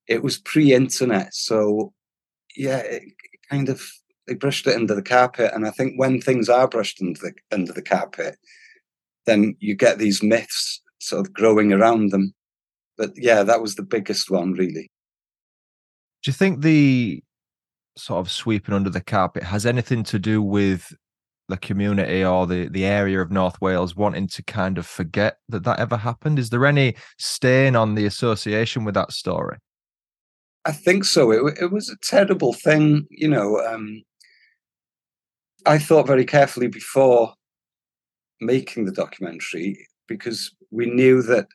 it 0.08 0.24
was 0.24 0.38
pre 0.38 0.74
internet. 0.74 1.32
So, 1.32 1.92
yeah, 2.56 2.78
it 2.78 3.04
kind 3.48 3.68
of 3.68 3.88
they 4.28 4.34
brushed 4.34 4.66
it 4.66 4.76
under 4.76 4.94
the 4.94 5.02
carpet. 5.02 5.50
And 5.54 5.66
I 5.66 5.70
think 5.70 5.94
when 5.96 6.20
things 6.20 6.48
are 6.48 6.68
brushed 6.68 7.00
under 7.00 7.18
the 7.18 7.32
under 7.50 7.72
the 7.72 7.82
carpet, 7.82 8.36
then 9.26 9.56
you 9.58 9.74
get 9.74 9.98
these 9.98 10.22
myths 10.22 10.80
sort 10.98 11.26
of 11.26 11.32
growing 11.32 11.72
around 11.72 12.10
them. 12.10 12.34
But 12.96 13.10
yeah, 13.16 13.42
that 13.42 13.62
was 13.62 13.74
the 13.74 13.82
biggest 13.82 14.30
one, 14.30 14.52
really. 14.52 14.90
Do 16.22 16.30
you 16.30 16.32
think 16.32 16.62
the 16.62 17.22
sort 17.96 18.20
of 18.20 18.30
sweeping 18.30 18.74
under 18.74 18.90
the 18.90 19.00
carpet 19.00 19.42
has 19.42 19.66
anything 19.66 20.04
to 20.04 20.18
do 20.18 20.42
with 20.42 20.92
the 21.48 21.56
community 21.56 22.22
or 22.22 22.46
the 22.46 22.68
the 22.68 22.84
area 22.84 23.20
of 23.20 23.30
North 23.30 23.60
Wales 23.60 23.96
wanting 23.96 24.28
to 24.28 24.42
kind 24.42 24.76
of 24.76 24.86
forget 24.86 25.38
that 25.48 25.64
that 25.64 25.80
ever 25.80 25.96
happened? 25.96 26.38
Is 26.38 26.50
there 26.50 26.66
any 26.66 26.94
stain 27.18 27.74
on 27.76 27.94
the 27.94 28.04
association 28.04 28.84
with 28.84 28.94
that 28.94 29.12
story? 29.12 29.56
I 30.64 30.72
think 30.72 31.04
so. 31.04 31.30
It, 31.30 31.58
it 31.62 31.72
was 31.72 31.88
a 31.88 31.96
terrible 32.02 32.52
thing, 32.52 33.06
you 33.10 33.28
know. 33.28 33.58
Um, 33.60 34.02
I 35.66 35.78
thought 35.78 36.06
very 36.06 36.24
carefully 36.24 36.68
before 36.68 37.34
making 38.40 38.84
the 38.84 38.92
documentary 38.92 39.86
because 40.06 40.54
we 40.70 40.86
knew 40.86 41.22
that 41.22 41.48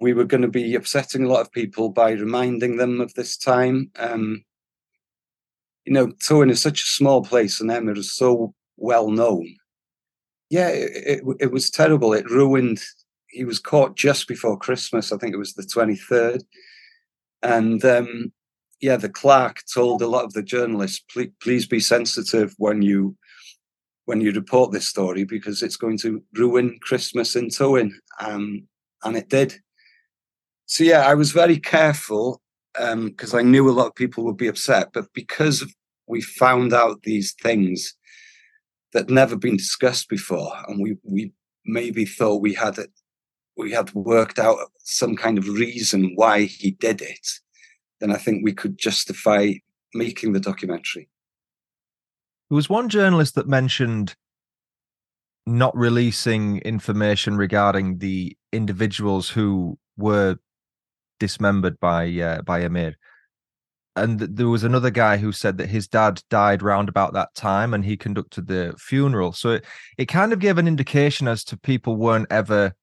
we 0.00 0.12
were 0.12 0.24
going 0.24 0.42
to 0.42 0.48
be 0.48 0.74
upsetting 0.74 1.24
a 1.24 1.28
lot 1.28 1.40
of 1.40 1.52
people 1.52 1.88
by 1.88 2.12
reminding 2.12 2.76
them 2.76 3.00
of 3.00 3.14
this 3.14 3.36
time. 3.36 3.90
Um, 3.98 4.44
you 5.84 5.92
know, 5.92 6.08
Tywyn 6.08 6.50
is 6.50 6.60
such 6.60 6.82
a 6.82 6.86
small 6.86 7.22
place 7.22 7.60
and 7.60 7.70
Emyr 7.70 7.96
is 7.96 8.14
so 8.14 8.54
well 8.76 9.10
known. 9.10 9.56
Yeah, 10.50 10.68
it, 10.68 10.90
it, 10.94 11.36
it 11.40 11.52
was 11.52 11.70
terrible. 11.70 12.12
It 12.12 12.30
ruined. 12.30 12.82
He 13.28 13.44
was 13.44 13.58
caught 13.58 13.96
just 13.96 14.28
before 14.28 14.58
Christmas. 14.58 15.12
I 15.12 15.16
think 15.16 15.34
it 15.34 15.38
was 15.38 15.54
the 15.54 15.62
23rd. 15.62 16.42
And 17.42 17.84
um, 17.84 18.32
yeah, 18.80 18.96
the 18.96 19.08
clerk 19.08 19.58
told 19.72 20.02
a 20.02 20.06
lot 20.06 20.24
of 20.24 20.32
the 20.32 20.42
journalists, 20.42 21.02
please, 21.10 21.32
please 21.40 21.66
be 21.66 21.80
sensitive 21.80 22.54
when 22.58 22.82
you 22.82 23.16
when 24.04 24.20
you 24.20 24.30
report 24.32 24.70
this 24.70 24.86
story 24.86 25.24
because 25.24 25.62
it's 25.62 25.76
going 25.76 25.98
to 25.98 26.22
ruin 26.34 26.78
Christmas 26.80 27.34
in 27.34 27.48
Tywyn. 27.48 27.90
Um, 28.20 28.68
and 29.02 29.16
it 29.16 29.28
did. 29.28 29.56
So 30.66 30.84
yeah, 30.84 31.00
I 31.06 31.14
was 31.14 31.32
very 31.32 31.58
careful 31.58 32.40
because 32.74 33.34
um, 33.34 33.38
I 33.38 33.42
knew 33.42 33.68
a 33.68 33.72
lot 33.72 33.88
of 33.88 33.94
people 33.94 34.24
would 34.24 34.36
be 34.36 34.48
upset, 34.48 34.90
but 34.92 35.06
because 35.12 35.64
we 36.06 36.20
found 36.20 36.72
out 36.72 37.02
these 37.02 37.34
things 37.42 37.94
that 38.92 39.10
never 39.10 39.36
been 39.36 39.56
discussed 39.56 40.08
before, 40.08 40.52
and 40.68 40.80
we 40.80 40.96
we 41.02 41.32
maybe 41.64 42.04
thought 42.04 42.42
we 42.42 42.54
had 42.54 42.78
it, 42.78 42.90
we 43.56 43.72
had 43.72 43.92
worked 43.94 44.38
out 44.38 44.58
some 44.78 45.16
kind 45.16 45.38
of 45.38 45.48
reason 45.48 46.12
why 46.14 46.42
he 46.42 46.72
did 46.72 47.00
it, 47.00 47.26
then 48.00 48.10
I 48.10 48.16
think 48.16 48.44
we 48.44 48.52
could 48.52 48.78
justify 48.78 49.54
making 49.94 50.32
the 50.32 50.40
documentary. 50.40 51.08
There 52.50 52.56
was 52.56 52.68
one 52.68 52.88
journalist 52.88 53.34
that 53.34 53.48
mentioned 53.48 54.14
not 55.46 55.76
releasing 55.76 56.58
information 56.58 57.36
regarding 57.36 57.98
the 57.98 58.36
individuals 58.52 59.30
who 59.30 59.78
were 59.96 60.36
dismembered 61.18 61.78
by 61.80 62.08
uh, 62.18 62.42
by 62.42 62.62
Emyr. 62.62 62.94
And 63.94 64.20
there 64.20 64.48
was 64.48 64.62
another 64.62 64.90
guy 64.90 65.16
who 65.16 65.32
said 65.32 65.56
that 65.56 65.70
his 65.70 65.88
dad 65.88 66.20
died 66.28 66.62
round 66.62 66.90
about 66.90 67.14
that 67.14 67.34
time 67.34 67.72
and 67.72 67.82
he 67.82 67.96
conducted 67.96 68.46
the 68.46 68.74
funeral. 68.78 69.32
So 69.32 69.52
it, 69.52 69.64
it 69.96 70.06
kind 70.06 70.34
of 70.34 70.38
gave 70.38 70.58
an 70.58 70.68
indication 70.68 71.26
as 71.26 71.42
to 71.44 71.56
people 71.56 71.96
weren't 71.96 72.26
ever 72.30 72.74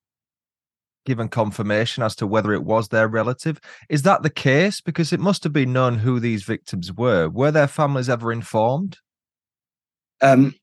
given 1.05 1.27
confirmation 1.27 2.03
as 2.03 2.15
to 2.15 2.27
whether 2.27 2.53
it 2.53 2.63
was 2.63 2.89
their 2.89 3.07
relative. 3.07 3.59
Is 3.89 4.03
that 4.03 4.23
the 4.23 4.29
case? 4.29 4.81
Because 4.81 5.13
it 5.13 5.19
must 5.19 5.43
have 5.43 5.53
been 5.53 5.73
known 5.73 5.99
who 5.99 6.19
these 6.19 6.43
victims 6.43 6.93
were. 6.93 7.29
Were 7.29 7.51
their 7.51 7.67
families 7.67 8.09
ever 8.09 8.31
informed? 8.31 8.97
Um, 10.21 10.55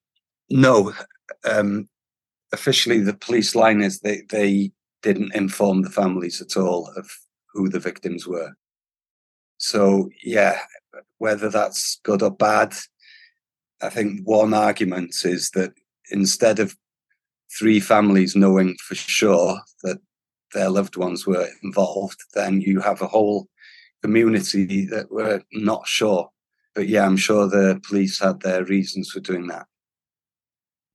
no. 0.49 0.93
Um, 1.45 1.89
officially, 2.53 3.01
the 3.01 3.15
police 3.15 3.55
line 3.55 3.81
is 3.83 4.01
they, 4.01 4.23
they 4.31 4.73
didn't 5.03 5.35
inform 5.35 5.83
the 5.83 5.91
families 5.91 6.41
at 6.41 6.57
all 6.57 6.91
of 6.97 7.11
who 7.53 7.69
the 7.69 7.81
victims 7.81 8.27
were. 8.27 8.53
So, 9.59 10.09
yeah, 10.25 10.59
whether 11.19 11.51
that's 11.51 12.01
good 12.03 12.23
or 12.23 12.31
bad, 12.31 12.75
I 13.83 13.91
think 13.91 14.23
one 14.25 14.55
argument 14.55 15.15
is 15.25 15.51
that 15.51 15.73
instead 16.11 16.59
of 16.59 16.77
three 17.59 17.81
families 17.81 18.37
knowing 18.37 18.77
for 18.81 18.95
sure 18.95 19.61
that 19.83 19.99
their 20.53 20.71
loved 20.71 20.97
ones 20.97 21.27
were 21.27 21.49
involved, 21.63 22.21
then 22.35 22.61
you 22.61 22.81
have 22.81 23.03
a 23.03 23.07
whole 23.07 23.49
community 24.03 24.87
that 24.87 25.11
were 25.11 25.43
not 25.53 25.87
sure. 25.87 26.31
But 26.75 26.89
yeah, 26.89 27.05
I'm 27.05 27.17
sure 27.17 27.49
the 27.49 27.81
police 27.87 28.21
had 28.21 28.41
their 28.41 28.65
reasons 28.65 29.11
for 29.11 29.21
doing 29.21 29.49
that. 29.49 29.67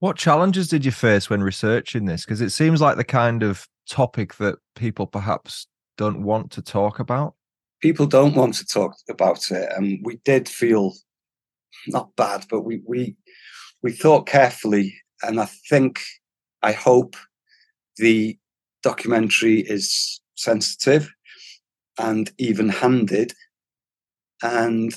What 0.00 0.16
challenges 0.16 0.68
did 0.68 0.84
you 0.84 0.92
face 0.92 1.30
when 1.30 1.42
researching 1.42 2.04
this? 2.04 2.24
Because 2.24 2.40
it 2.40 2.50
seems 2.50 2.80
like 2.80 2.96
the 2.96 3.04
kind 3.04 3.42
of 3.42 3.66
topic 3.88 4.34
that 4.36 4.56
people 4.74 5.06
perhaps 5.06 5.66
don't 5.96 6.22
want 6.22 6.50
to 6.52 6.62
talk 6.62 6.98
about? 6.98 7.34
People 7.80 8.06
don't 8.06 8.34
want 8.34 8.54
to 8.54 8.66
talk 8.66 8.94
about 9.08 9.50
it, 9.50 9.70
and 9.76 10.00
we 10.02 10.16
did 10.24 10.48
feel 10.48 10.94
not 11.86 12.14
bad, 12.16 12.44
but 12.50 12.62
we 12.62 12.80
we 12.86 13.16
we 13.82 13.92
thought 13.92 14.26
carefully, 14.26 14.96
and 15.22 15.40
I 15.40 15.46
think, 15.68 16.00
I 16.62 16.72
hope, 16.72 17.16
the 17.96 18.38
documentary 18.90 19.60
is 19.60 20.20
sensitive 20.34 21.12
and 21.98 22.30
even-handed, 22.38 23.32
and 24.42 24.94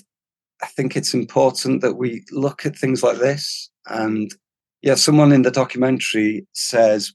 I 0.61 0.67
think 0.67 0.95
it's 0.95 1.13
important 1.13 1.81
that 1.81 1.95
we 1.95 2.23
look 2.31 2.65
at 2.65 2.77
things 2.77 3.01
like 3.01 3.17
this. 3.17 3.69
And 3.87 4.33
yeah, 4.81 4.95
someone 4.95 5.31
in 5.31 5.43
the 5.43 5.59
documentary 5.61 6.45
says 6.53 7.13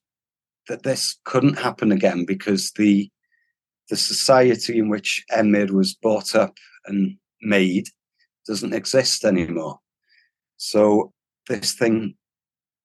that 0.69 0.83
this 0.83 1.19
couldn't 1.25 1.59
happen 1.59 1.93
again 1.93 2.25
because 2.25 2.73
the 2.73 3.11
the 3.91 3.97
society 3.97 4.79
in 4.79 4.89
which 4.89 5.25
Emyr 5.31 5.71
was 5.71 5.95
brought 5.95 6.35
up 6.35 6.55
and 6.87 7.17
made 7.43 7.89
doesn't 8.47 8.73
exist 8.73 9.25
anymore. 9.25 9.79
So 10.57 11.13
this 11.49 11.75
thing 11.75 12.15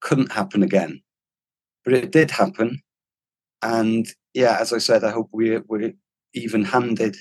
couldn't 0.01 0.31
happen 0.31 0.63
again. 0.63 1.01
But 1.85 1.93
it 1.93 2.11
did 2.11 2.31
happen. 2.31 2.81
And 3.61 4.07
yeah, 4.33 4.57
as 4.59 4.73
I 4.73 4.77
said, 4.77 5.03
I 5.03 5.11
hope 5.11 5.29
we're, 5.31 5.63
we're 5.67 5.93
even 6.33 6.63
handed 6.63 7.17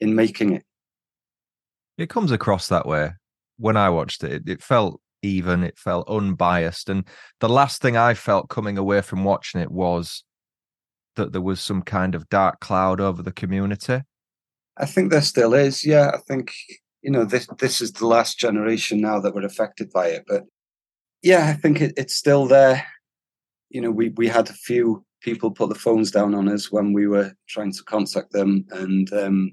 in 0.00 0.14
making 0.14 0.54
it. 0.54 0.64
It 1.98 2.10
comes 2.10 2.30
across 2.30 2.68
that 2.68 2.86
way. 2.86 3.12
When 3.58 3.76
I 3.76 3.88
watched 3.88 4.22
it, 4.22 4.32
it, 4.32 4.48
it 4.48 4.62
felt 4.62 5.00
even, 5.22 5.64
it 5.64 5.78
felt 5.78 6.08
unbiased. 6.08 6.90
And 6.90 7.04
the 7.40 7.48
last 7.48 7.80
thing 7.80 7.96
I 7.96 8.14
felt 8.14 8.50
coming 8.50 8.76
away 8.76 9.00
from 9.00 9.24
watching 9.24 9.60
it 9.60 9.70
was 9.70 10.22
that 11.16 11.32
there 11.32 11.40
was 11.42 11.60
some 11.60 11.82
kind 11.82 12.14
of 12.14 12.28
dark 12.28 12.60
cloud 12.60 13.00
over 13.00 13.22
the 13.22 13.32
community? 13.32 14.00
I 14.76 14.86
think 14.86 15.10
there 15.10 15.22
still 15.22 15.54
is. 15.54 15.84
Yeah, 15.84 16.10
I 16.14 16.18
think 16.18 16.52
you 17.02 17.10
know 17.10 17.24
this 17.24 17.48
this 17.58 17.80
is 17.80 17.92
the 17.92 18.06
last 18.06 18.38
generation 18.38 19.00
now 19.00 19.20
that 19.20 19.34
were 19.34 19.44
affected 19.44 19.90
by 19.90 20.08
it, 20.08 20.24
but 20.28 20.44
yeah, 21.22 21.48
I 21.48 21.54
think 21.54 21.80
it, 21.80 21.94
it's 21.96 22.14
still 22.14 22.46
there. 22.46 22.86
You 23.70 23.80
know, 23.80 23.90
we 23.90 24.10
we 24.10 24.28
had 24.28 24.48
a 24.48 24.54
few 24.54 25.04
people 25.26 25.50
put 25.50 25.68
the 25.68 25.74
phones 25.74 26.10
down 26.10 26.34
on 26.34 26.48
us 26.48 26.72
when 26.72 26.94
we 26.94 27.06
were 27.06 27.32
trying 27.48 27.72
to 27.72 27.82
contact 27.82 28.32
them, 28.32 28.64
and 28.70 29.12
um, 29.12 29.52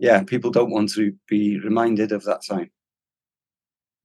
yeah, 0.00 0.24
people 0.24 0.50
don't 0.50 0.72
want 0.72 0.90
to 0.94 1.12
be 1.28 1.60
reminded 1.60 2.10
of 2.10 2.24
that 2.24 2.42
time 2.44 2.70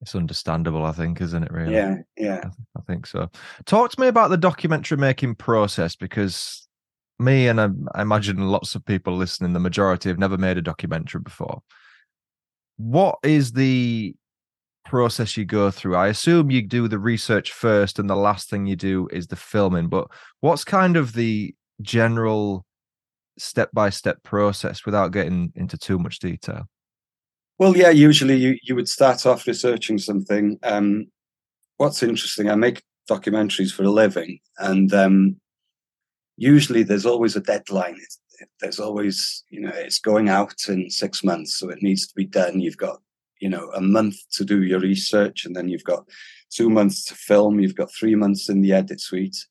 it's 0.01 0.15
understandable, 0.15 0.85
I 0.85 0.91
think, 0.91 1.19
isn't 1.21 1.43
it? 1.43 1.51
Really? 1.51 1.73
Yeah, 1.73 1.97
yeah. 2.17 2.41
I, 2.43 2.79
I 2.79 2.81
think 2.87 3.05
so. 3.05 3.29
Talk 3.65 3.91
to 3.91 3.99
me 3.99 4.07
about 4.07 4.29
the 4.29 4.37
documentary 4.37 4.97
making 4.97 5.35
process 5.35 5.95
because 5.95 6.67
me 7.19 7.47
and 7.47 7.59
I, 7.59 7.69
I, 7.95 8.01
imagine 8.01 8.37
lots 8.37 8.75
of 8.75 8.85
people 8.85 9.15
listening, 9.17 9.53
the 9.53 9.59
majority 9.59 10.09
have 10.09 10.19
never 10.19 10.37
made 10.37 10.57
a 10.57 10.61
documentary 10.61 11.21
before. 11.21 11.61
What 12.77 13.19
is 13.23 13.51
the 13.51 14.15
process 14.85 15.37
you 15.37 15.45
go 15.45 15.71
through? 15.71 15.95
I 15.95 16.07
assume 16.07 16.51
you 16.51 16.61
do 16.61 16.87
the 16.87 16.99
research 16.99 17.51
first, 17.51 17.99
and 17.99 18.09
the 18.09 18.15
last 18.15 18.49
thing 18.49 18.65
you 18.65 18.75
do 18.75 19.07
is 19.11 19.27
the 19.27 19.35
filming. 19.35 19.87
But 19.87 20.07
what's 20.39 20.63
kind 20.63 20.97
of 20.97 21.13
the 21.13 21.53
general 21.81 22.65
step 23.37 23.69
by 23.71 23.89
step 23.89 24.21
process 24.23 24.85
without 24.85 25.11
getting 25.11 25.51
into 25.55 25.77
too 25.77 25.97
much 25.99 26.19
detail? 26.19 26.67
Well, 27.57 27.75
yeah, 27.75 27.89
usually 27.89 28.35
you, 28.35 28.57
you 28.63 28.75
would 28.75 28.89
start 28.89 29.25
off 29.25 29.45
researching 29.45 29.97
something. 29.97 30.57
Um, 30.63 31.07
what's 31.77 32.03
interesting, 32.03 32.49
I 32.49 32.55
make 32.55 32.83
documentaries 33.09 33.73
for 33.73 33.83
a 33.83 33.89
living, 33.89 34.39
and 34.57 34.93
um, 34.93 35.35
usually 36.37 36.83
there's 36.83 37.05
always 37.05 37.35
a 37.35 37.41
deadline. 37.41 37.97
It's, 37.97 38.19
there's 38.61 38.79
always, 38.79 39.43
you 39.49 39.59
know, 39.59 39.71
it's 39.73 39.99
going 39.99 40.29
out 40.29 40.55
in 40.69 40.89
six 40.89 41.23
months, 41.23 41.57
so 41.57 41.69
it 41.69 41.83
needs 41.83 42.07
to 42.07 42.15
be 42.15 42.25
done. 42.25 42.61
You've 42.61 42.77
got, 42.77 43.01
you 43.39 43.49
know, 43.49 43.71
a 43.73 43.81
month 43.81 44.17
to 44.33 44.45
do 44.45 44.63
your 44.63 44.79
research, 44.79 45.45
and 45.45 45.55
then 45.55 45.69
you've 45.69 45.83
got 45.83 46.07
two 46.49 46.69
months 46.69 47.05
to 47.05 47.15
film. 47.15 47.59
You've 47.59 47.75
got 47.75 47.93
three 47.93 48.15
months 48.15 48.49
in 48.49 48.61
the 48.61 48.73
edit 48.73 48.99
suite. 49.01 49.45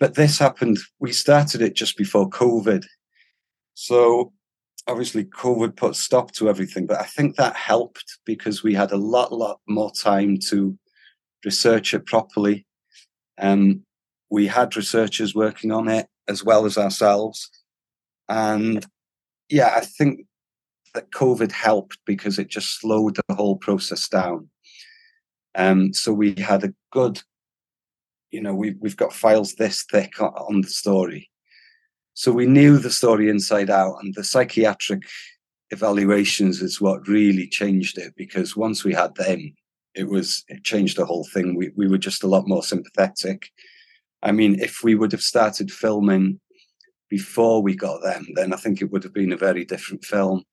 But 0.00 0.14
this 0.14 0.38
happened. 0.38 0.78
We 0.98 1.12
started 1.12 1.62
it 1.62 1.74
just 1.74 1.96
before 1.96 2.28
COVID, 2.28 2.84
so 3.74 4.32
obviously 4.86 5.24
COVID 5.24 5.76
put 5.76 5.96
stop 5.96 6.32
to 6.32 6.48
everything, 6.48 6.86
but 6.86 7.00
I 7.00 7.04
think 7.04 7.36
that 7.36 7.56
helped 7.56 8.18
because 8.24 8.62
we 8.62 8.74
had 8.74 8.92
a 8.92 8.96
lot, 8.96 9.32
lot 9.32 9.60
more 9.68 9.92
time 9.92 10.38
to 10.48 10.76
research 11.44 11.94
it 11.94 12.06
properly. 12.06 12.66
Um, 13.38 13.84
we 14.30 14.46
had 14.46 14.76
researchers 14.76 15.34
working 15.34 15.72
on 15.72 15.88
it 15.88 16.06
as 16.28 16.44
well 16.44 16.64
as 16.64 16.78
ourselves. 16.78 17.50
And 18.28 18.84
yeah, 19.48 19.74
I 19.76 19.80
think 19.80 20.26
that 20.94 21.10
COVID 21.10 21.52
helped 21.52 21.98
because 22.06 22.38
it 22.38 22.48
just 22.48 22.80
slowed 22.80 23.16
the 23.16 23.34
whole 23.34 23.56
process 23.56 24.08
down. 24.08 24.48
Um, 25.54 25.92
so 25.92 26.12
we 26.12 26.34
had 26.34 26.64
a 26.64 26.74
good, 26.90 27.20
you 28.30 28.40
know, 28.40 28.54
we, 28.54 28.74
we've 28.80 28.96
got 28.96 29.12
files 29.12 29.54
this 29.54 29.84
thick 29.90 30.20
on 30.20 30.60
the 30.60 30.68
story. 30.68 31.30
So 32.14 32.32
we 32.32 32.46
knew 32.46 32.78
the 32.78 32.90
story 32.90 33.28
inside 33.30 33.70
out, 33.70 33.96
and 34.02 34.14
the 34.14 34.24
psychiatric 34.24 35.02
evaluations 35.70 36.60
is 36.60 36.80
what 36.80 37.08
really 37.08 37.48
changed 37.48 37.96
it 37.96 38.12
because 38.16 38.54
once 38.54 38.84
we 38.84 38.92
had 38.92 39.14
them, 39.14 39.54
it 39.94 40.08
was 40.08 40.44
it 40.48 40.62
changed 40.64 40.98
the 40.98 41.06
whole 41.06 41.26
thing. 41.32 41.56
We 41.56 41.70
we 41.74 41.88
were 41.88 41.98
just 41.98 42.22
a 42.22 42.28
lot 42.28 42.46
more 42.46 42.62
sympathetic. 42.62 43.48
I 44.22 44.32
mean, 44.32 44.60
if 44.60 44.82
we 44.84 44.94
would 44.94 45.12
have 45.12 45.22
started 45.22 45.72
filming 45.72 46.38
before 47.08 47.62
we 47.62 47.74
got 47.74 48.02
them, 48.02 48.26
then 48.34 48.52
I 48.52 48.56
think 48.56 48.80
it 48.80 48.90
would 48.90 49.02
have 49.04 49.14
been 49.14 49.32
a 49.32 49.36
very 49.36 49.64
different 49.64 50.04
film. 50.04 50.44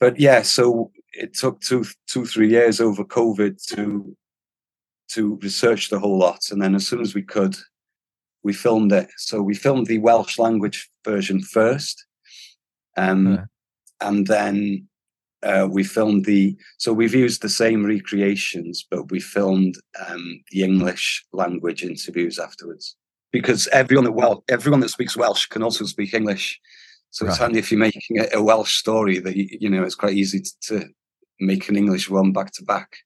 But 0.00 0.18
yeah, 0.20 0.42
so 0.42 0.90
it 1.12 1.34
took 1.34 1.60
two 1.60 1.84
two 2.06 2.24
three 2.26 2.48
years 2.48 2.80
over 2.80 3.04
COVID 3.04 3.64
to 3.74 4.16
to 5.12 5.38
research 5.42 5.88
the 5.88 5.98
whole 5.98 6.18
lot, 6.18 6.50
and 6.50 6.60
then 6.60 6.74
as 6.74 6.86
soon 6.86 7.00
as 7.00 7.14
we 7.14 7.22
could, 7.22 7.56
we 8.42 8.52
filmed 8.52 8.92
it. 8.92 9.08
So 9.16 9.42
we 9.42 9.54
filmed 9.54 9.86
the 9.86 9.98
Welsh 9.98 10.38
language 10.38 10.88
version 11.04 11.40
first, 11.40 12.06
um, 12.96 13.34
yeah. 13.34 13.44
and 14.00 14.26
then 14.26 14.88
uh, 15.42 15.68
we 15.70 15.84
filmed 15.84 16.24
the 16.24 16.56
so 16.78 16.92
we've 16.92 17.14
used 17.14 17.42
the 17.42 17.48
same 17.48 17.84
recreations 17.84 18.84
but 18.90 19.10
we 19.10 19.20
filmed 19.20 19.76
um, 20.08 20.42
the 20.50 20.62
english 20.64 21.24
language 21.32 21.84
interviews 21.84 22.38
afterwards 22.38 22.96
because 23.30 23.68
everyone 23.68 24.04
that 24.04 24.12
well 24.12 24.42
everyone 24.48 24.80
that 24.80 24.88
speaks 24.88 25.16
welsh 25.16 25.46
can 25.46 25.62
also 25.62 25.84
speak 25.84 26.12
english 26.12 26.60
so 27.10 27.24
right. 27.24 27.30
it's 27.30 27.38
handy 27.38 27.58
if 27.58 27.70
you're 27.70 27.80
making 27.80 28.18
a, 28.18 28.38
a 28.38 28.42
welsh 28.42 28.76
story 28.76 29.18
that 29.18 29.36
you, 29.36 29.48
you, 29.60 29.70
know 29.70 29.82
it's 29.82 29.94
quite 29.94 30.14
easy 30.14 30.40
to, 30.40 30.52
to 30.60 30.84
make 31.40 31.68
an 31.68 31.76
english 31.76 32.08
one 32.10 32.32
back 32.32 32.52
to 32.52 32.64
back 32.64 32.96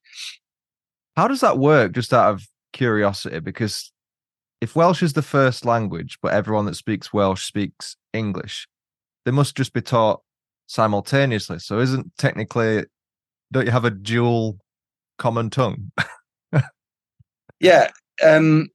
how 1.16 1.28
does 1.28 1.40
that 1.40 1.58
work 1.58 1.92
just 1.92 2.12
out 2.12 2.32
of 2.32 2.46
curiosity 2.72 3.38
because 3.38 3.92
if 4.60 4.74
welsh 4.74 5.02
is 5.02 5.12
the 5.12 5.22
first 5.22 5.64
language 5.64 6.18
but 6.22 6.32
everyone 6.32 6.66
that 6.66 6.76
speaks 6.76 7.12
welsh 7.12 7.44
speaks 7.44 7.96
english 8.12 8.66
they 9.24 9.30
must 9.30 9.56
just 9.56 9.72
be 9.72 9.80
taught 9.80 10.20
simultaneously. 10.66 11.58
So 11.58 11.78
isn't 11.78 12.10
technically 12.18 12.84
don't 13.52 13.66
you 13.66 13.72
have 13.72 13.84
a 13.84 13.90
dual 13.90 14.58
common 15.18 15.50
tongue? 15.50 15.92
yeah. 17.60 17.90
Um 18.24 18.68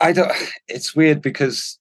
I 0.00 0.12
don't 0.12 0.32
it's 0.68 0.94
weird 0.94 1.22
because 1.22 1.78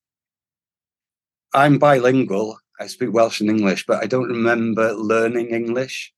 I'm 1.56 1.78
bilingual. 1.78 2.60
I 2.82 2.88
speak 2.88 3.14
Welsh 3.14 3.40
and 3.40 3.50
English, 3.50 3.86
but 3.86 4.04
I 4.04 4.08
don't 4.08 4.28
remember 4.28 4.94
learning 4.94 5.52
English. 5.52 6.14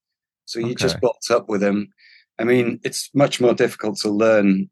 So 0.46 0.60
you 0.60 0.68
okay. 0.68 0.76
just 0.76 1.00
brought 1.00 1.30
up 1.30 1.48
with 1.48 1.62
them. 1.62 1.90
I 2.40 2.44
mean, 2.44 2.80
it's 2.84 3.12
much 3.14 3.40
more 3.40 3.54
difficult 3.54 4.00
to 4.00 4.10
learn, 4.10 4.70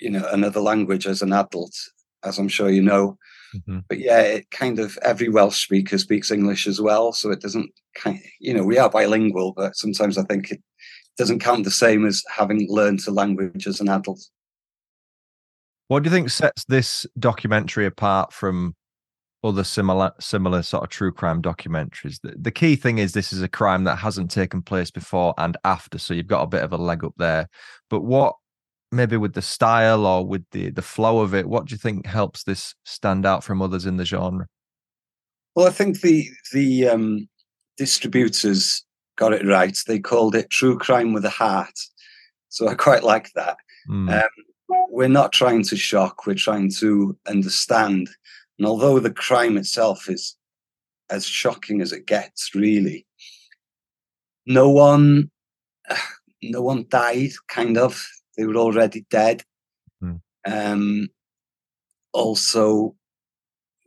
you 0.00 0.10
know, 0.10 0.26
another 0.30 0.60
language 0.60 1.08
as 1.08 1.22
an 1.22 1.32
adult, 1.32 1.74
as 2.22 2.38
I'm 2.38 2.48
sure 2.48 2.70
you 2.70 2.82
know. 2.82 3.18
Mm-hmm. 3.54 3.80
But 3.88 3.98
yeah, 3.98 4.20
it 4.20 4.50
kind 4.52 4.78
of 4.78 4.96
every 5.02 5.28
Welsh 5.28 5.64
speaker 5.64 5.98
speaks 5.98 6.30
English 6.30 6.68
as 6.68 6.80
well, 6.80 7.12
so 7.12 7.32
it 7.32 7.40
doesn't 7.40 7.70
kind. 7.96 8.16
Of, 8.16 8.22
you 8.38 8.54
know, 8.54 8.64
we 8.64 8.78
are 8.78 8.88
bilingual, 8.90 9.54
but 9.56 9.76
sometimes 9.76 10.18
I 10.18 10.22
think 10.22 10.52
it 10.52 10.62
doesn't 11.18 11.40
count 11.40 11.64
the 11.64 11.70
same 11.72 12.06
as 12.06 12.22
having 12.28 12.68
learned 12.70 13.00
a 13.08 13.10
language 13.10 13.66
as 13.66 13.80
an 13.80 13.88
adult. 13.88 14.20
What 15.88 16.02
do 16.02 16.08
you 16.08 16.14
think 16.14 16.30
sets 16.30 16.64
this 16.64 17.06
documentary 17.18 17.86
apart 17.86 18.32
from 18.32 18.74
other 19.44 19.62
similar 19.62 20.12
similar 20.18 20.62
sort 20.62 20.82
of 20.82 20.88
true 20.88 21.12
crime 21.12 21.42
documentaries? 21.42 22.20
The, 22.22 22.34
the 22.36 22.50
key 22.50 22.74
thing 22.74 22.98
is 22.98 23.12
this 23.12 23.32
is 23.32 23.42
a 23.42 23.48
crime 23.48 23.84
that 23.84 23.96
hasn't 23.96 24.30
taken 24.30 24.62
place 24.62 24.90
before 24.90 25.34
and 25.38 25.56
after, 25.64 25.98
so 25.98 26.14
you've 26.14 26.26
got 26.26 26.42
a 26.42 26.48
bit 26.48 26.62
of 26.62 26.72
a 26.72 26.78
leg 26.78 27.04
up 27.04 27.14
there. 27.18 27.48
But 27.90 28.00
what 28.00 28.34
maybe 28.94 29.16
with 29.16 29.34
the 29.34 29.42
style 29.42 30.06
or 30.06 30.24
with 30.24 30.44
the 30.52 30.70
the 30.70 30.82
flow 30.82 31.20
of 31.20 31.34
it 31.34 31.48
what 31.48 31.66
do 31.66 31.74
you 31.74 31.78
think 31.78 32.06
helps 32.06 32.44
this 32.44 32.74
stand 32.84 33.26
out 33.26 33.44
from 33.44 33.60
others 33.60 33.86
in 33.86 33.96
the 33.96 34.04
genre 34.04 34.46
well 35.54 35.66
i 35.66 35.70
think 35.70 36.00
the 36.00 36.28
the 36.52 36.88
um, 36.88 37.28
distributors 37.76 38.84
got 39.16 39.32
it 39.32 39.44
right 39.46 39.76
they 39.86 39.98
called 39.98 40.34
it 40.34 40.48
true 40.50 40.78
crime 40.78 41.12
with 41.12 41.24
a 41.24 41.30
heart 41.30 41.78
so 42.48 42.68
i 42.68 42.74
quite 42.74 43.02
like 43.02 43.30
that 43.34 43.56
mm. 43.88 44.22
um, 44.22 44.28
we're 44.90 45.08
not 45.08 45.32
trying 45.32 45.62
to 45.62 45.76
shock 45.76 46.26
we're 46.26 46.34
trying 46.34 46.70
to 46.70 47.16
understand 47.28 48.08
and 48.58 48.66
although 48.66 48.98
the 48.98 49.12
crime 49.12 49.56
itself 49.56 50.08
is 50.08 50.36
as 51.10 51.26
shocking 51.26 51.80
as 51.80 51.92
it 51.92 52.06
gets 52.06 52.54
really 52.54 53.06
no 54.46 54.70
one 54.70 55.30
no 56.42 56.62
one 56.62 56.86
died 56.88 57.30
kind 57.48 57.78
of 57.78 58.06
they 58.36 58.46
were 58.46 58.56
already 58.56 59.06
dead. 59.10 59.42
Mm. 60.02 60.20
Um, 60.46 61.08
also, 62.12 62.94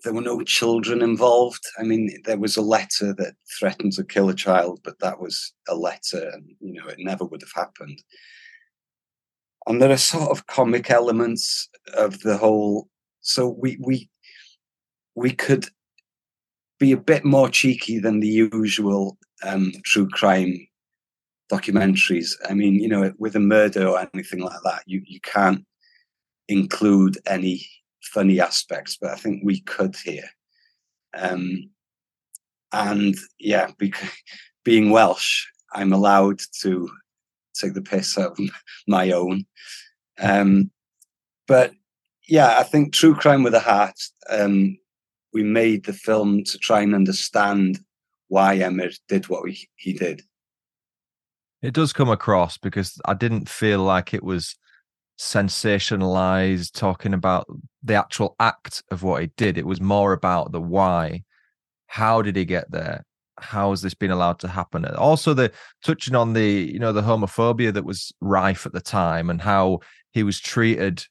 there 0.04 0.14
were 0.14 0.22
no 0.22 0.42
children 0.44 1.02
involved. 1.02 1.64
I 1.80 1.84
mean, 1.84 2.22
there 2.26 2.38
was 2.38 2.58
a 2.58 2.62
letter 2.62 3.14
that 3.14 3.34
threatened 3.60 3.94
to 3.94 4.04
kill 4.04 4.30
a 4.30 4.36
child, 4.36 4.80
but 4.84 5.00
that 5.00 5.20
was 5.20 5.54
a 5.68 5.76
letter, 5.76 6.30
and 6.34 6.46
you 6.60 6.74
know, 6.74 6.88
it 6.88 7.00
never 7.00 7.26
would 7.26 7.42
have 7.42 7.54
happened. 7.54 8.02
And 9.68 9.82
there 9.82 9.92
are 9.92 9.98
sort 9.98 10.30
of 10.30 10.48
comic 10.48 10.90
elements 10.90 11.70
of 11.94 12.20
the 12.22 12.38
whole. 12.38 12.88
So 13.22 13.50
we 13.50 13.78
we 13.82 14.10
we 15.18 15.32
could 15.32 15.66
be 16.80 16.92
a 16.92 16.98
bit 17.12 17.26
more 17.26 17.50
cheeky 17.50 17.98
than 17.98 18.20
the 18.20 18.50
usual 18.54 19.18
um, 19.44 19.72
true 19.84 20.08
crime 20.08 20.56
documentaries. 21.52 22.34
I 22.48 22.54
mean, 22.54 22.76
you 22.76 22.88
know, 22.88 23.12
with 23.18 23.36
a 23.36 23.40
murder 23.40 23.88
or 23.88 24.08
anything 24.14 24.42
like 24.42 24.60
that, 24.64 24.84
you 24.86 25.02
you 25.08 25.20
can't 25.22 25.66
include 26.48 27.18
any 27.26 27.66
funny 28.14 28.40
aspects, 28.40 28.96
but 29.02 29.10
I 29.10 29.16
think 29.16 29.42
we 29.44 29.62
could 29.62 29.96
here. 29.96 30.30
Um, 31.16 31.72
and 32.72 33.16
yeah, 33.40 33.72
because, 33.80 34.12
being 34.64 34.92
Welsh, 34.92 35.46
I'm 35.74 35.94
allowed 35.94 36.42
to 36.62 36.88
take 37.60 37.74
the 37.74 37.82
piss 37.82 38.20
out 38.20 38.40
of 38.40 38.50
my 38.88 39.10
own. 39.12 39.48
Um, 40.20 40.70
but 41.48 41.72
yeah, 42.28 42.60
I 42.60 42.64
think 42.64 42.94
True 42.94 43.16
Crime 43.16 43.42
with 43.42 43.56
a 43.56 43.60
Heart, 43.60 44.00
um, 44.30 44.78
we 45.38 45.44
made 45.44 45.86
the 45.86 45.94
film 45.94 46.44
to 46.44 46.58
try 46.58 46.82
and 46.82 46.96
understand 46.96 47.80
why 48.28 48.58
Emyr 48.58 48.92
did 49.08 49.30
what 49.30 49.48
he, 49.48 49.70
he 49.76 49.94
did. 49.94 50.24
It 51.62 51.76
does 51.76 51.94
come 51.94 52.10
across 52.10 52.58
because 52.58 53.00
I 53.06 53.14
didn't 53.14 53.48
feel 53.48 53.84
like 53.84 54.16
it 54.16 54.24
was 54.24 54.56
sensationalized 55.20 56.74
talking 56.74 57.14
about 57.14 57.46
the 57.84 57.94
actual 57.94 58.36
act 58.40 58.82
of 58.90 59.04
what 59.04 59.22
he 59.22 59.28
did. 59.38 59.60
It 59.60 59.68
was 59.68 59.80
more 59.80 60.12
about 60.12 60.52
the 60.52 60.62
why. 60.62 61.24
How 61.86 62.24
did 62.24 62.36
he 62.36 62.44
get 62.44 62.72
there? 62.72 63.06
How 63.40 63.70
has 63.70 63.84
this 63.84 63.94
been 63.94 64.10
allowed 64.10 64.40
to 64.40 64.48
happen? 64.48 64.86
Also, 64.86 65.36
the 65.36 65.52
touching 65.84 66.16
on 66.16 66.34
the 66.34 66.72
you 66.74 66.80
know 66.80 66.94
the 66.94 67.04
homophobia 67.04 67.72
that 67.74 67.86
was 67.86 68.12
rife 68.22 68.66
at 68.66 68.74
the 68.74 68.82
time 68.82 69.30
and 69.30 69.40
how 69.40 69.82
he 70.14 70.24
was 70.24 70.40
treated 70.40 71.06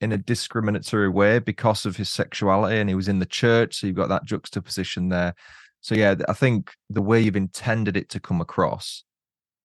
in 0.00 0.12
a 0.12 0.18
discriminatory 0.18 1.08
way 1.08 1.38
because 1.38 1.84
of 1.84 1.96
his 1.96 2.08
sexuality, 2.08 2.78
and 2.78 2.88
he 2.88 2.94
was 2.94 3.08
in 3.08 3.18
the 3.18 3.26
church, 3.26 3.76
so 3.76 3.86
you've 3.86 3.96
got 3.96 4.08
that 4.08 4.24
juxtaposition 4.24 5.08
there. 5.08 5.34
So 5.80 5.94
yeah, 5.94 6.14
I 6.28 6.32
think 6.32 6.72
the 6.90 7.02
way 7.02 7.20
you've 7.20 7.36
intended 7.36 7.96
it 7.96 8.08
to 8.10 8.20
come 8.20 8.40
across 8.40 9.04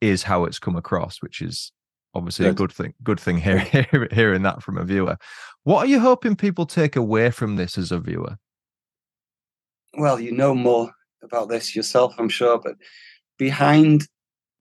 is 0.02 0.24
how 0.24 0.46
it's 0.46 0.60
come 0.60 0.76
across, 0.76 1.22
which 1.22 1.42
is 1.42 1.72
obviously 2.14 2.48
a 2.48 2.54
good 2.54 2.72
thing. 2.72 2.94
Good 3.04 3.20
thing 3.20 3.38
here, 3.40 3.60
hearing 4.12 4.44
that 4.44 4.62
from 4.62 4.78
a 4.78 4.84
viewer. 4.84 5.18
What 5.64 5.86
are 5.86 5.90
you 5.90 6.00
hoping 6.00 6.36
people 6.36 6.66
take 6.66 6.96
away 6.96 7.32
from 7.32 7.56
this 7.56 7.78
as 7.78 7.92
a 7.92 8.00
viewer? 8.00 8.38
Well, 9.98 10.20
you 10.20 10.32
know 10.32 10.56
more 10.56 10.92
about 11.24 11.50
this 11.50 11.76
yourself, 11.76 12.16
I'm 12.18 12.30
sure, 12.30 12.60
but 12.60 12.76
behind 13.38 14.08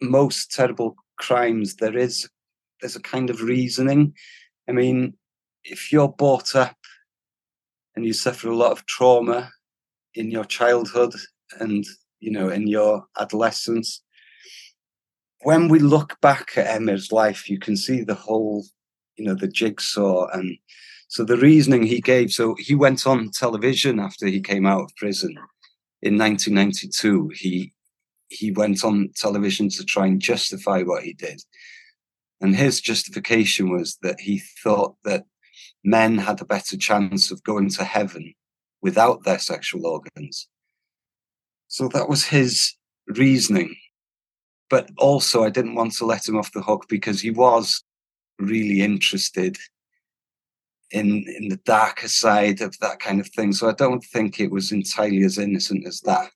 most 0.01 0.53
terrible 0.53 0.97
crimes, 1.19 1.77
there 1.77 1.97
is 1.97 2.29
there's 2.81 2.97
a 2.97 3.01
kind 3.01 3.31
of 3.31 3.43
reasoning. 3.43 4.15
I 4.69 4.73
mean, 4.73 5.15
if 5.65 5.93
you're 5.93 6.09
brought 6.09 6.55
up 6.55 6.77
and 7.95 8.05
you 8.05 8.13
suffer 8.13 8.49
a 8.49 8.57
lot 8.57 8.73
of 8.73 8.87
trauma 8.87 9.51
in 10.15 10.31
your 10.31 10.45
childhood 10.45 11.15
and 11.61 11.85
you 12.21 12.31
know 12.31 12.49
in 12.49 12.67
your 12.67 13.05
adolescence 13.19 14.03
when 15.43 15.69
we 15.69 15.79
look 15.79 16.21
back 16.21 16.57
at 16.57 16.81
Emyr's 16.81 17.13
life, 17.13 17.49
you 17.49 17.59
can 17.59 17.77
see 17.77 18.03
the 18.03 18.15
whole, 18.15 18.65
you 19.17 19.25
know, 19.25 19.35
the 19.35 19.49
jigsaw. 19.49 20.29
And 20.29 20.57
so 21.09 21.25
the 21.25 21.37
reasoning 21.37 21.83
he 21.83 22.01
gave, 22.01 22.31
so 22.31 22.55
he 22.59 22.75
went 22.75 23.07
on 23.07 23.31
television 23.31 23.99
after 23.99 24.27
he 24.27 24.41
came 24.41 24.67
out 24.67 24.83
of 24.83 24.97
prison 24.97 25.35
in 26.03 26.19
1992. 26.19 27.33
He 27.35 27.73
he 28.29 28.51
went 28.51 28.83
on 28.83 29.11
television 29.15 29.69
to 29.69 29.85
try 29.85 30.07
and 30.07 30.21
justify 30.21 30.83
what 30.83 31.03
he 31.03 31.13
did. 31.13 31.43
And 32.41 32.57
his 32.57 32.81
justification 32.81 33.71
was 33.71 33.99
that 34.03 34.19
he 34.21 34.41
thought 34.63 34.97
that 35.05 35.25
men 35.85 36.19
had 36.19 36.41
a 36.41 36.47
better 36.47 36.77
chance 36.77 37.31
of 37.31 37.43
going 37.43 37.69
to 37.71 37.85
heaven 37.85 38.35
without 38.81 39.25
their 39.25 39.39
sexual 39.39 39.87
organs. 39.87 40.49
So 41.69 41.89
that 41.89 42.09
was 42.09 42.25
his 42.25 42.75
reasoning 43.07 43.75
but 44.73 44.89
also 44.97 45.45
I 45.45 45.51
didn't 45.51 45.75
want 45.75 45.93
to 45.97 46.07
let 46.07 46.27
him 46.27 46.39
off 46.39 46.51
the 46.53 46.63
hook 46.63 46.87
because 46.89 47.21
he 47.21 47.31
was 47.31 47.85
really 48.39 48.81
interested 48.81 49.59
in 50.91 51.27
in 51.39 51.49
the 51.49 51.61
darker 51.67 52.09
side 52.09 52.63
of 52.63 52.79
that 52.79 52.99
kind 52.99 53.21
of 53.21 53.29
thing. 53.29 53.53
So 53.53 53.69
I 53.69 53.75
don't 53.75 54.03
think 54.03 54.41
it 54.41 54.51
was 54.51 54.73
entirely 54.73 55.25
as 55.25 55.37
innocent 55.37 55.87
as 55.87 56.01
that. 56.01 56.33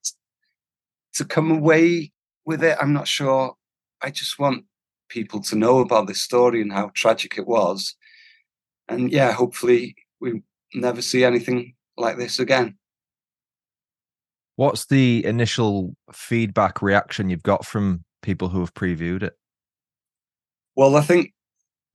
To 1.15 1.25
come 1.25 1.51
away 1.51 2.13
with 2.45 2.63
it, 2.63 2.77
I'm 2.79 2.93
not 2.93 3.09
sure. 3.09 3.55
I 4.03 4.11
just 4.11 4.39
want 4.39 4.67
people 5.09 5.41
to 5.41 5.57
know 5.57 5.79
about 5.79 6.07
this 6.07 6.21
story 6.21 6.61
and 6.61 6.71
how 6.71 6.91
tragic 6.93 7.39
it 7.39 7.47
was. 7.47 7.97
And 8.89 9.11
yeah, 9.13 9.33
hopefully 9.33 9.97
we 10.21 10.43
never 10.75 11.03
see 11.03 11.25
anything 11.25 11.75
like 11.97 12.17
this 12.17 12.39
again. 12.39 12.77
What's 14.57 14.87
the 14.87 15.25
initial 15.25 15.97
feedback 16.13 16.81
reaction 16.81 17.29
you've 17.29 17.43
got 17.43 17.67
from 17.67 18.05
people 18.23 18.49
who 18.49 18.61
have 18.61 18.75
previewed 18.75 19.23
it? 19.23 19.35
Well, 20.75 20.97
I 20.97 21.03
think 21.03 21.33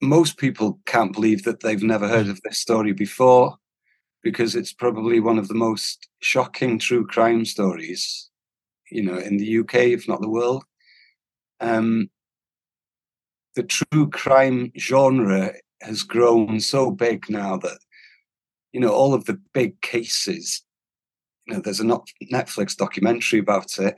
most 0.02 0.38
people 0.38 0.80
can't 0.86 1.14
believe 1.14 1.44
that 1.44 1.62
they've 1.62 1.84
never 1.84 2.08
heard 2.08 2.28
of 2.28 2.40
this 2.44 2.60
story 2.60 2.94
before 2.94 3.58
because 4.24 4.56
it's 4.56 4.74
probably 4.74 5.20
one 5.20 5.38
of 5.38 5.48
the 5.48 5.56
most 5.56 6.08
shocking 6.20 6.78
true 6.78 7.06
crime 7.06 7.46
stories, 7.46 8.30
you 8.92 9.02
know, 9.02 9.18
in 9.18 9.38
the 9.38 9.60
UK, 9.60 9.76
if 9.76 10.08
not 10.08 10.22
the 10.22 10.30
world. 10.30 10.64
Um, 11.60 12.10
the 13.56 13.64
true 13.64 14.10
crime 14.10 14.72
genre 14.78 15.54
has 15.82 16.04
grown 16.04 16.60
so 16.60 16.92
big 16.92 17.30
now 17.30 17.58
that, 17.58 17.80
you 18.72 18.80
know, 18.80 18.92
all 18.92 19.14
of 19.14 19.26
the 19.26 19.40
big 19.54 19.80
cases, 19.82 20.64
you 21.48 21.56
know, 21.56 21.62
there's 21.62 21.80
a 21.80 22.02
Netflix 22.32 22.76
documentary 22.76 23.40
about 23.40 23.78
it. 23.78 23.96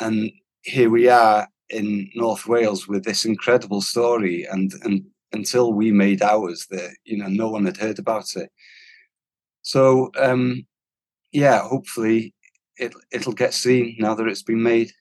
And 0.00 0.30
here 0.62 0.90
we 0.90 1.08
are 1.08 1.48
in 1.70 2.10
North 2.14 2.46
Wales 2.46 2.86
with 2.86 3.04
this 3.04 3.24
incredible 3.24 3.80
story, 3.80 4.44
and 4.44 4.72
and 4.82 5.04
until 5.32 5.72
we 5.72 5.90
made 5.90 6.22
ours, 6.22 6.66
that 6.70 6.96
you 7.04 7.16
know 7.16 7.28
no 7.28 7.48
one 7.48 7.64
had 7.64 7.76
heard 7.76 7.98
about 7.98 8.36
it. 8.36 8.50
So 9.62 10.10
um, 10.18 10.66
yeah, 11.32 11.60
hopefully 11.60 12.34
it 12.76 12.94
it'll 13.10 13.32
get 13.32 13.54
seen 13.54 13.96
now 13.98 14.14
that 14.14 14.26
it's 14.26 14.42
been 14.42 14.62
made. 14.62 14.92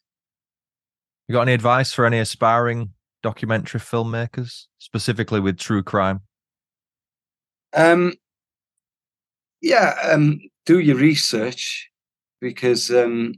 You 1.28 1.34
got 1.34 1.44
any 1.44 1.54
advice 1.54 1.92
for 1.92 2.06
any 2.06 2.20
aspiring 2.20 2.92
documentary 3.26 3.80
filmmakers, 3.80 4.68
specifically 4.78 5.40
with 5.40 5.58
true 5.58 5.82
crime? 5.82 6.20
Um, 7.74 8.14
yeah, 9.62 9.96
um, 10.04 10.40
do 10.68 10.78
your 10.78 10.98
research 10.98 11.90
because 12.40 12.92
um, 12.92 13.34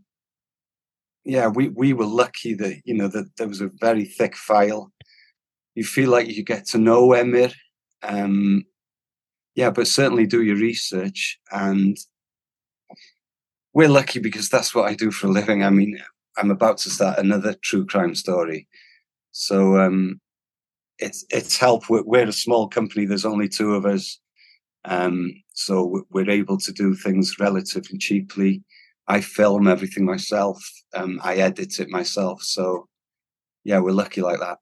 yeah, 1.23 1.47
we 1.47 1.69
we 1.69 1.93
were 1.93 2.11
lucky 2.23 2.53
that 2.55 2.81
you 2.83 2.93
know 2.93 3.07
that 3.07 3.27
there 3.37 3.47
was 3.47 3.61
a 3.61 3.71
very 3.79 4.03
thick 4.03 4.35
file. 4.35 4.91
You 5.75 5.85
feel 5.85 6.09
like 6.09 6.27
you 6.27 6.43
get 6.43 6.67
to 6.71 6.77
know 6.77 7.09
Emyr, 7.09 7.53
Um, 8.03 8.65
yeah, 9.55 9.69
but 9.69 9.87
certainly 9.87 10.27
do 10.27 10.43
your 10.43 10.57
research. 10.57 11.39
And 11.51 11.97
we're 13.73 13.95
lucky 13.99 14.19
because 14.19 14.49
that's 14.49 14.75
what 14.75 14.89
I 14.89 14.95
do 14.95 15.11
for 15.11 15.27
a 15.27 15.31
living. 15.31 15.63
I 15.63 15.69
mean, 15.69 15.97
I'm 16.37 16.51
about 16.51 16.77
to 16.79 16.89
start 16.89 17.19
another 17.19 17.55
true 17.63 17.85
crime 17.85 18.15
story, 18.15 18.67
so 19.37 19.79
um, 19.79 20.19
it's 20.97 21.23
it's 21.29 21.57
help. 21.57 21.91
We're, 21.91 22.01
we're, 22.01 22.27
a 22.27 22.33
small 22.33 22.67
company. 22.67 23.05
There's 23.05 23.23
only 23.23 23.47
two 23.47 23.75
of 23.75 23.85
us, 23.85 24.19
um, 24.83 25.31
so 25.53 26.03
we're 26.09 26.29
able 26.29 26.57
to 26.57 26.71
do 26.71 26.95
things 26.95 27.39
relatively 27.39 27.99
cheaply. 27.99 28.63
I 29.07 29.21
film 29.21 29.67
everything 29.67 30.05
myself. 30.05 30.59
Um, 30.95 31.21
I 31.23 31.35
edit 31.35 31.79
it 31.79 31.89
myself. 31.89 32.41
So 32.41 32.87
yeah, 33.63 33.79
we're 33.79 33.91
lucky 33.91 34.21
like 34.21 34.39
that. 34.39 34.57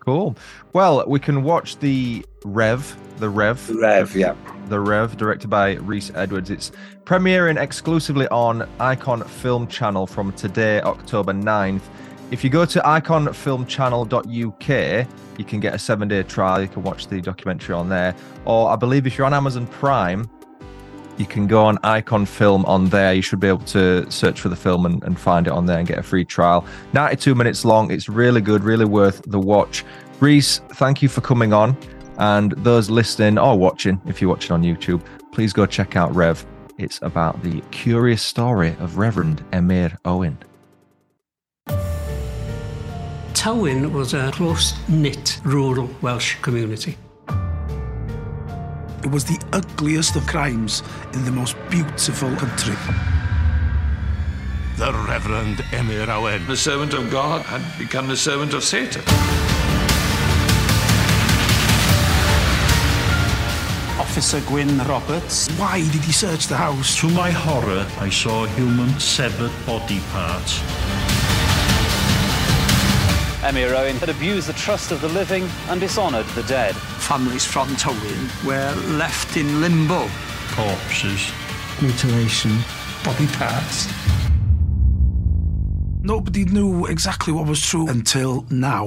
Cool. 0.00 0.36
Well, 0.74 1.02
we 1.06 1.18
can 1.18 1.42
watch 1.42 1.78
the 1.78 2.24
Rev, 2.44 2.96
the 3.16 3.30
Rev, 3.30 3.66
the 3.66 3.78
Rev, 3.78 4.14
yeah, 4.14 4.34
the 4.66 4.78
Rev, 4.78 5.16
directed 5.16 5.48
by 5.48 5.76
Rhys 5.76 6.12
Edwards. 6.14 6.50
It's 6.50 6.70
premiering 7.04 7.58
exclusively 7.58 8.28
on 8.28 8.68
Icon 8.78 9.24
Film 9.24 9.66
Channel 9.66 10.06
from 10.06 10.32
today, 10.32 10.82
October 10.82 11.32
9th. 11.32 11.80
If 12.32 12.42
you 12.42 12.50
go 12.50 12.64
to 12.64 12.80
iconfilmchannel.uk, 12.80 15.08
you 15.38 15.44
can 15.44 15.60
get 15.60 15.74
a 15.74 15.78
seven-day 15.78 16.24
trial. 16.24 16.60
You 16.60 16.66
can 16.66 16.82
watch 16.82 17.06
the 17.06 17.20
documentary 17.20 17.76
on 17.76 17.88
there, 17.88 18.16
or 18.44 18.68
I 18.70 18.76
believe 18.76 19.06
if 19.06 19.16
you're 19.16 19.26
on 19.26 19.34
Amazon 19.34 19.68
Prime, 19.68 20.28
you 21.18 21.24
can 21.24 21.46
go 21.46 21.64
on 21.64 21.78
Icon 21.84 22.26
Film 22.26 22.66
on 22.66 22.88
there. 22.88 23.14
You 23.14 23.22
should 23.22 23.38
be 23.38 23.46
able 23.46 23.64
to 23.66 24.10
search 24.10 24.40
for 24.40 24.48
the 24.48 24.56
film 24.56 24.86
and, 24.86 25.04
and, 25.04 25.16
find 25.18 25.46
it 25.46 25.52
on 25.52 25.66
there 25.66 25.78
and 25.78 25.86
get 25.86 25.98
a 25.98 26.02
free 26.02 26.24
trial. 26.24 26.66
92 26.92 27.36
minutes 27.36 27.64
long. 27.64 27.92
It's 27.92 28.08
really 28.08 28.40
good, 28.40 28.64
really 28.64 28.84
worth 28.84 29.22
the 29.26 29.38
watch. 29.38 29.84
Rhys, 30.20 30.58
thank 30.74 31.02
you 31.02 31.08
for 31.08 31.20
coming 31.20 31.52
on. 31.52 31.76
And 32.18 32.52
those 32.52 32.90
listening 32.90 33.38
or 33.38 33.56
watching, 33.58 34.00
if 34.06 34.20
you're 34.20 34.30
watching 34.30 34.52
on 34.52 34.62
YouTube, 34.62 35.00
please 35.32 35.52
go 35.52 35.64
check 35.64 35.96
out 35.96 36.12
Rev. 36.14 36.44
It's 36.76 36.98
about 37.02 37.40
the 37.42 37.60
curious 37.70 38.22
story 38.22 38.76
of 38.80 38.98
Reverend 38.98 39.44
Emyr 39.52 39.96
Owen. 40.04 40.36
Tywyn 43.46 43.92
was 43.92 44.12
a 44.12 44.32
close 44.32 44.74
knit 44.88 45.40
rural 45.44 45.88
Welsh 46.02 46.34
community. 46.42 46.98
It 49.04 49.10
was 49.12 49.24
the 49.24 49.40
ugliest 49.52 50.16
of 50.16 50.26
crimes 50.26 50.82
in 51.12 51.24
the 51.24 51.30
most 51.30 51.54
beautiful 51.70 52.34
country. 52.34 52.74
The 54.78 54.92
Reverend 55.06 55.58
Emyr 55.70 56.08
Owen, 56.08 56.44
the 56.48 56.56
servant 56.56 56.92
of 56.92 57.08
God, 57.08 57.42
had 57.42 57.62
become 57.78 58.08
the 58.08 58.16
servant 58.16 58.52
of 58.52 58.64
Satan. 58.64 59.02
Officer 64.00 64.40
Gwyn 64.40 64.76
Roberts. 64.88 65.48
Why 65.52 65.88
did 65.92 66.02
he 66.02 66.10
search 66.10 66.48
the 66.48 66.56
house? 66.56 67.00
To 67.00 67.08
my 67.10 67.30
horror, 67.30 67.86
I 68.00 68.10
saw 68.10 68.46
human 68.46 68.98
severed 68.98 69.52
body 69.64 70.00
parts. 70.10 71.05
Emyr 73.46 73.78
Owen 73.78 73.94
had 73.98 74.08
abused 74.08 74.48
the 74.48 74.52
trust 74.54 74.90
of 74.90 75.00
the 75.00 75.08
living 75.10 75.48
and 75.68 75.80
dishonoured 75.80 76.26
the 76.30 76.42
dead. 76.48 76.74
Families 76.74 77.44
from 77.44 77.68
Tywyn 77.76 78.44
were 78.44 78.74
left 78.96 79.36
in 79.36 79.60
limbo. 79.60 80.08
Corpses. 80.50 81.30
Mutilation. 81.80 82.58
Body 83.04 83.28
parts. 83.28 83.86
Nobody 86.02 86.44
knew 86.44 86.86
exactly 86.86 87.32
what 87.32 87.46
was 87.46 87.64
true 87.64 87.88
until 87.88 88.44
now. 88.50 88.86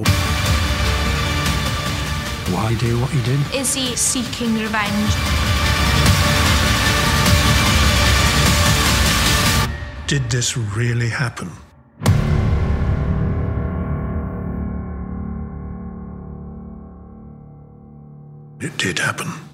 Why 2.52 2.76
do 2.82 3.00
what 3.00 3.12
he 3.12 3.24
did? 3.24 3.40
Is 3.56 3.74
he 3.74 3.96
seeking 3.96 4.56
revenge? 4.56 5.14
Did 10.06 10.30
this 10.30 10.58
really 10.58 11.08
happen? 11.08 11.50
It 18.62 18.78
did 18.78 19.00
happen. 19.00 19.49